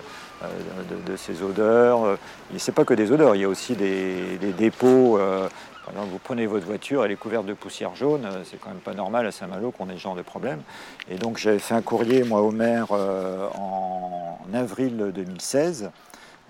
euh, 0.43 1.15
ces 1.15 1.43
odeurs. 1.43 2.17
Ce 2.57 2.71
n'est 2.71 2.75
pas 2.75 2.85
que 2.85 2.95
des 2.95 3.11
odeurs, 3.11 3.35
il 3.35 3.41
y 3.41 3.43
a 3.43 3.47
aussi 3.49 3.75
des, 3.75 4.37
dépôts. 4.57 5.19
Euh, 5.19 5.47
vous 5.95 6.19
prenez 6.19 6.47
votre 6.47 6.65
voiture, 6.65 7.05
elle 7.05 7.11
est 7.11 7.15
couverte 7.15 7.45
de 7.45 7.53
poussière 7.53 7.95
jaune. 7.95 8.25
Euh, 8.25 8.41
c'est 8.45 8.59
quand 8.59 8.69
même 8.69 8.79
pas 8.79 8.95
normal 8.95 9.27
à 9.27 9.31
Saint-Malo 9.31 9.69
qu'on 9.71 9.89
ait 9.89 9.93
ce 9.93 9.99
genre 9.99 10.15
de 10.15 10.23
problème. 10.23 10.61
Et 11.07 11.17
donc 11.17 11.37
j'avais 11.37 11.59
fait 11.59 11.75
un 11.75 11.83
courrier, 11.83 12.23
moi, 12.23 12.41
au 12.41 12.51
maire 12.51 12.91
en 12.91 14.39
avril 14.51 15.11
2016. 15.13 15.91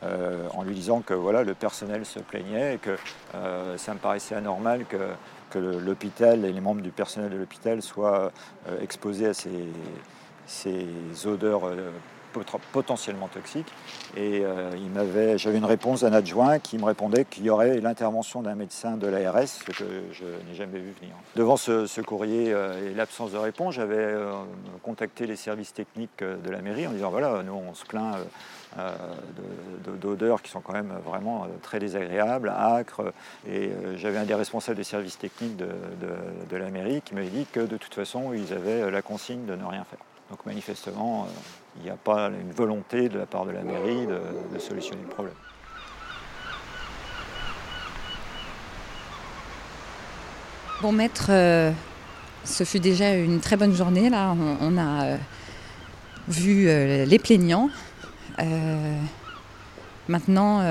en 0.01 0.63
lui 0.63 0.75
disant 0.75 1.01
que 1.01 1.13
voilà, 1.13 1.43
le 1.43 1.55
personnel 1.55 2.05
se 2.05 2.19
plaignait 2.19 2.75
et 2.75 2.77
que 2.77 2.95
ça 3.75 3.93
me 3.93 3.99
paraissait 3.99 4.35
anormal 4.35 4.85
que 5.49 5.59
l'hôpital 5.59 6.45
et 6.45 6.53
les 6.53 6.61
membres 6.61 6.81
du 6.81 6.91
personnel 6.91 7.29
de 7.31 7.37
l'hôpital 7.37 7.81
soient 7.81 8.31
exposés 8.81 9.27
à 9.27 9.33
ces, 9.33 9.49
ces 10.49 10.85
odeurs 11.25 11.67
euh, 11.67 11.91
potentiellement 12.71 13.27
toxiques. 13.27 13.71
Et 14.15 14.41
euh, 14.43 15.37
j'avais 15.37 15.57
une 15.57 15.65
réponse 15.65 16.01
d'un 16.01 16.13
adjoint 16.13 16.59
qui 16.59 16.77
me 16.77 16.85
répondait 16.85 17.25
qu'il 17.25 17.43
y 17.43 17.49
aurait 17.49 17.79
l'intervention 17.79 18.43
d'un 18.43 18.53
médecin 18.53 18.97
de 18.97 19.07
l'ARS, 19.07 19.47
ce 19.47 19.63
que 19.63 19.73
je 19.73 19.83
n'ai 20.47 20.55
jamais 20.55 20.79
vu 20.79 20.93
venir. 20.99 21.15
Devant 21.35 21.57
ce, 21.57 22.01
courrier 22.01 22.53
euh, 22.53 22.91
et 22.91 22.93
l'absence 22.93 23.31
de 23.31 23.37
réponse, 23.37 23.75
j'avais 23.75 24.13
contacté 24.83 25.25
les 25.25 25.35
services 25.35 25.73
techniques 25.73 26.23
de 26.23 26.49
la 26.49 26.61
mairie 26.61 26.85
en 26.85 26.91
disant 26.91 27.09
voilà, 27.09 27.41
nous 27.43 27.53
on 27.53 27.73
se 27.73 27.85
plaint 27.85 28.15
d'odeurs 29.99 30.43
qui 30.43 30.51
sont 30.51 30.61
quand 30.61 30.73
même 30.73 30.93
vraiment 31.03 31.47
très 31.63 31.79
désagréables, 31.79 32.49
âcres. 32.49 33.11
Et 33.47 33.71
j'avais 33.95 34.19
un 34.19 34.25
des 34.25 34.35
responsables 34.35 34.77
des 34.77 34.83
services 34.83 35.17
techniques 35.17 35.57
de, 35.57 35.67
de 36.49 36.57
la 36.57 36.69
mairie 36.69 37.01
qui 37.01 37.15
m'avait 37.15 37.29
dit 37.29 37.47
que 37.51 37.61
de 37.61 37.77
toute 37.77 37.95
façon, 37.95 38.33
ils 38.33 38.53
avaient 38.53 38.91
la 38.91 39.01
consigne 39.01 39.45
de 39.45 39.55
ne 39.55 39.65
rien 39.65 39.83
faire. 39.83 39.99
Donc 40.29 40.45
manifestement, 40.45 41.23
euh, 41.23 41.27
il 41.77 41.83
n'y 41.83 41.89
a 41.89 41.95
pas 41.95 42.27
une 42.27 42.51
volonté 42.51 43.09
de 43.09 43.17
la 43.17 43.25
part 43.25 43.45
de 43.45 43.51
la 43.51 43.63
mairie 43.63 44.05
de, 44.05 44.59
solutionner 44.59 45.01
le 45.01 45.09
problème. 45.09 45.33
Bon 50.81 50.91
maître, 50.91 51.27
euh, 51.29 51.71
ce 52.43 52.63
fut 52.63 52.79
déjà 52.79 53.15
une 53.15 53.39
très 53.39 53.57
bonne 53.57 53.73
journée. 53.73 54.09
Là, 54.09 54.35
on, 54.61 54.77
a 54.77 55.05
euh, 55.05 55.17
vu 56.27 56.65
les 56.65 57.19
plaignants. 57.19 57.69
maintenant, 60.07 60.61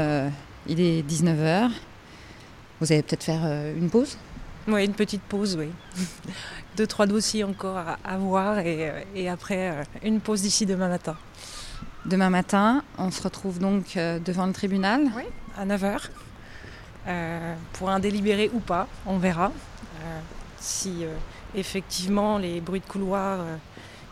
il 0.69 0.81
est 0.81 1.03
19h. 1.03 1.71
Vous 2.81 2.93
allez 2.93 3.03
peut-être 3.03 3.25
faire 3.25 3.45
une 3.77 3.91
pause? 3.91 4.17
Oui, 4.69 4.85
une 4.85 4.95
petite 4.95 5.23
pause, 5.23 5.57
oui. 5.59 5.71
Deux, 6.77 6.87
trois 6.87 7.07
dossiers 7.07 7.43
encore 7.43 7.79
à, 7.79 8.19
voir 8.19 8.59
et, 8.59 9.29
après 9.29 9.85
une 10.05 10.21
pause 10.21 10.43
d'ici 10.43 10.67
demain 10.67 10.89
matin. 10.89 11.17
Demain 12.05 12.31
matin, 12.31 12.85
on 12.99 13.11
se 13.11 13.23
retrouve 13.23 13.59
donc 13.59 13.97
devant 13.97 14.47
le 14.47 14.53
tribunal 14.53 15.11
Oui, 15.17 15.25
à 15.57 15.67
9h. 15.67 16.11
pour 17.73 17.91
un 17.91 17.99
délibéré 17.99 18.51
ou 18.53 18.61
pas, 18.61 18.87
on 19.07 19.19
verra. 19.19 19.51
si 20.61 21.05
effectivement 21.57 22.39
les 22.39 22.61
bruits 22.61 22.81
de 22.81 22.87
couloir 22.87 23.41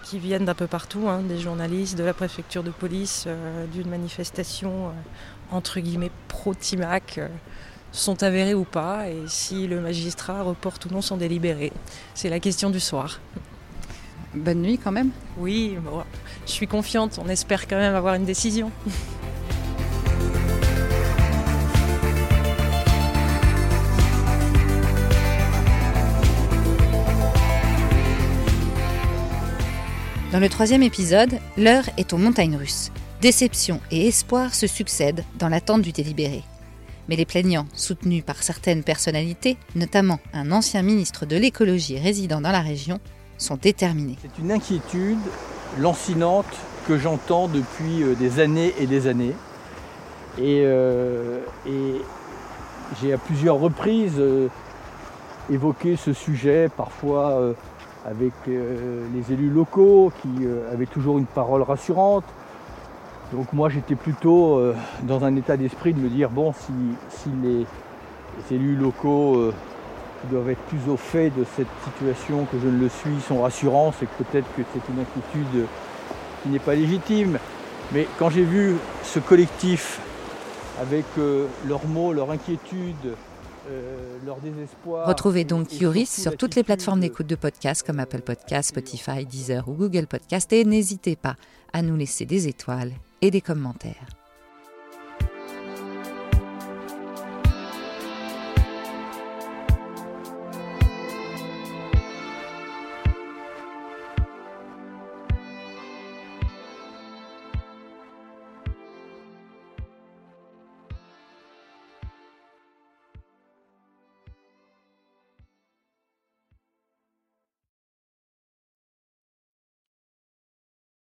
qui 0.07 0.21
viennent 0.21 0.45
d'un 0.45 0.55
peu 0.55 0.69
partout, 0.69 1.09
hein, 1.09 1.23
des 1.23 1.39
journalistes, 1.39 1.99
de 1.99 2.05
la 2.05 2.15
préfecture 2.15 2.63
de 2.63 2.71
police, 2.71 3.25
euh, 3.27 3.67
d'une 3.67 3.89
manifestation 3.89 4.87
euh, 4.87 4.91
entre 5.51 5.81
guillemets 5.81 6.13
pro-Timac, 6.29 7.19
euh, 7.19 7.27
sont 7.97 8.23
avérés 8.23 8.55
ou 8.55 8.65
pas, 8.65 9.09
et 9.09 9.23
si 9.27 9.67
le 9.67 9.81
magistrat 9.81 10.43
reporte 10.43 10.87
ou 10.87 10.91
non 10.91 11.01
son 11.01 11.17
délibéré. 11.17 11.73
C'est 12.15 12.29
la 12.29 12.41
question 12.41 12.71
du 12.71 12.81
soir. 12.81 13.21
Bonne 14.35 14.61
nuit 14.61 14.79
quand 14.79 14.93
même 14.93 15.11
Oui, 15.39 15.77
je 16.47 16.53
suis 16.53 16.67
confiante, 16.67 17.19
on 17.25 17.29
espère 17.29 17.67
quand 17.67 17.77
même 17.77 17.95
avoir 17.95 18.15
une 18.15 18.25
décision. 18.25 18.71
Dans 30.33 30.41
le 30.41 30.49
troisième 30.51 30.83
épisode, 30.83 31.39
l'heure 31.57 31.85
est 31.97 32.13
aux 32.13 32.19
montagnes 32.19 32.57
russes. 32.57 32.91
Déception 33.23 33.81
et 33.91 34.09
espoir 34.09 34.55
se 34.55 34.67
succèdent 34.67 35.25
dans 35.39 35.49
l'attente 35.49 35.81
du 35.81 35.93
délibéré. 35.93 36.43
Mais 37.09 37.17
les 37.17 37.25
plaignants, 37.25 37.67
soutenus 37.75 38.25
par 38.25 38.43
certaines 38.43 38.83
personnalités, 38.83 39.57
notamment 39.75 40.19
un 40.33 40.51
ancien 40.53 40.83
ministre 40.83 41.27
de 41.27 41.37
l'écologie 41.37 41.99
résident 41.99 42.41
dans 42.41 42.51
la 42.51 42.61
région, 42.61 42.99
sont 43.39 43.57
déterminés. 43.57 44.17
C'est 44.23 44.43
une 44.43 44.53
inquiétude 44.53 45.19
lancinante 45.79 46.47
que 46.87 46.97
j'entends 46.99 47.49
depuis 47.49 48.03
euh, 48.03 48.15
des 48.15 48.41
années 48.41 48.73
et 48.79 48.87
des 48.87 49.07
années. 49.07 49.35
Et, 50.39 50.63
euh, 50.65 51.41
j'ai 53.01 53.13
à 53.13 53.19
plusieurs 53.19 53.59
reprises 53.59 54.19
euh, 54.19 54.49
évoqué 55.51 55.97
ce 55.97 56.13
sujet, 56.13 56.69
parfois 56.77 57.55
avec 58.05 58.33
les 58.47 59.33
élus 59.33 59.51
locaux 59.51 60.13
qui 60.23 60.47
avaient 60.73 60.87
toujours 60.87 61.19
une 61.19 61.27
parole 61.27 61.63
rassurante. 61.63 62.25
Donc 63.33 63.53
moi 63.53 63.69
j'étais 63.69 63.95
plutôt 63.95 64.59
euh, 64.59 64.75
dans 65.03 65.25
un 65.25 65.35
état 65.37 65.57
d'esprit 65.57 65.93
de 65.93 65.99
me 65.99 66.09
dire 66.09 66.31
bon 66.31 66.53
si, 66.53 67.29
les, 67.43 67.67
élus 68.55 68.77
locaux 68.77 69.53
qui 70.21 70.29
doivent 70.29 70.51
être 70.51 70.61
plus 70.63 70.91
au 70.91 70.97
fait 70.97 71.31
de 71.31 71.45
cette 71.57 71.67
situation 71.85 72.45
que 72.45 72.59
je 72.59 72.69
ne 72.69 72.79
le 72.79 72.89
suis 72.89 73.21
sont 73.27 73.43
rassurants, 73.43 73.93
c'est 73.99 74.07
que 74.07 74.23
peut-être 74.23 74.47
que 74.55 74.63
c'est 74.73 74.93
une 74.93 75.01
inquiétude 75.01 75.67
qui 76.43 76.51
n'est 76.51 76.59
pas 76.59 76.75
légitime. 76.75 77.39
Mais 77.93 78.07
quand 78.19 78.29
j'ai 78.29 78.45
vu 78.45 78.77
ce 79.05 79.21
collectif 79.21 80.01
avec 80.81 81.07
leurs 81.67 81.87
mots, 81.87 82.13
leurs 82.13 82.31
inquiétudes, 82.31 83.15
euh, 83.69 84.19
leur 84.25 84.37
désespoir. 84.37 85.09
Retrouvez 85.09 85.45
donc 85.45 85.81
Yoris 85.81 86.23
sur 86.23 86.37
toutes 86.37 86.55
les 86.55 86.63
plateformes 86.63 87.01
d'écoute 87.01 87.27
de 87.27 87.35
podcasts 87.35 87.85
comme 87.85 87.99
Apple 87.99 88.21
Podcasts, 88.21 88.69
Spotify, 88.69 89.27
Deezer 89.27 89.69
ou 89.69 89.73
Google 89.73 90.07
Podcasts 90.07 90.53
et 90.53 90.65
n'hésitez 90.65 91.17
pas 91.17 91.35
à 91.73 91.83
nous 91.83 91.97
laisser 91.97 92.27
des 92.27 92.47
étoiles 92.47 92.93
et 93.23 93.31
des 93.31 93.41
commentaires. 93.41 94.26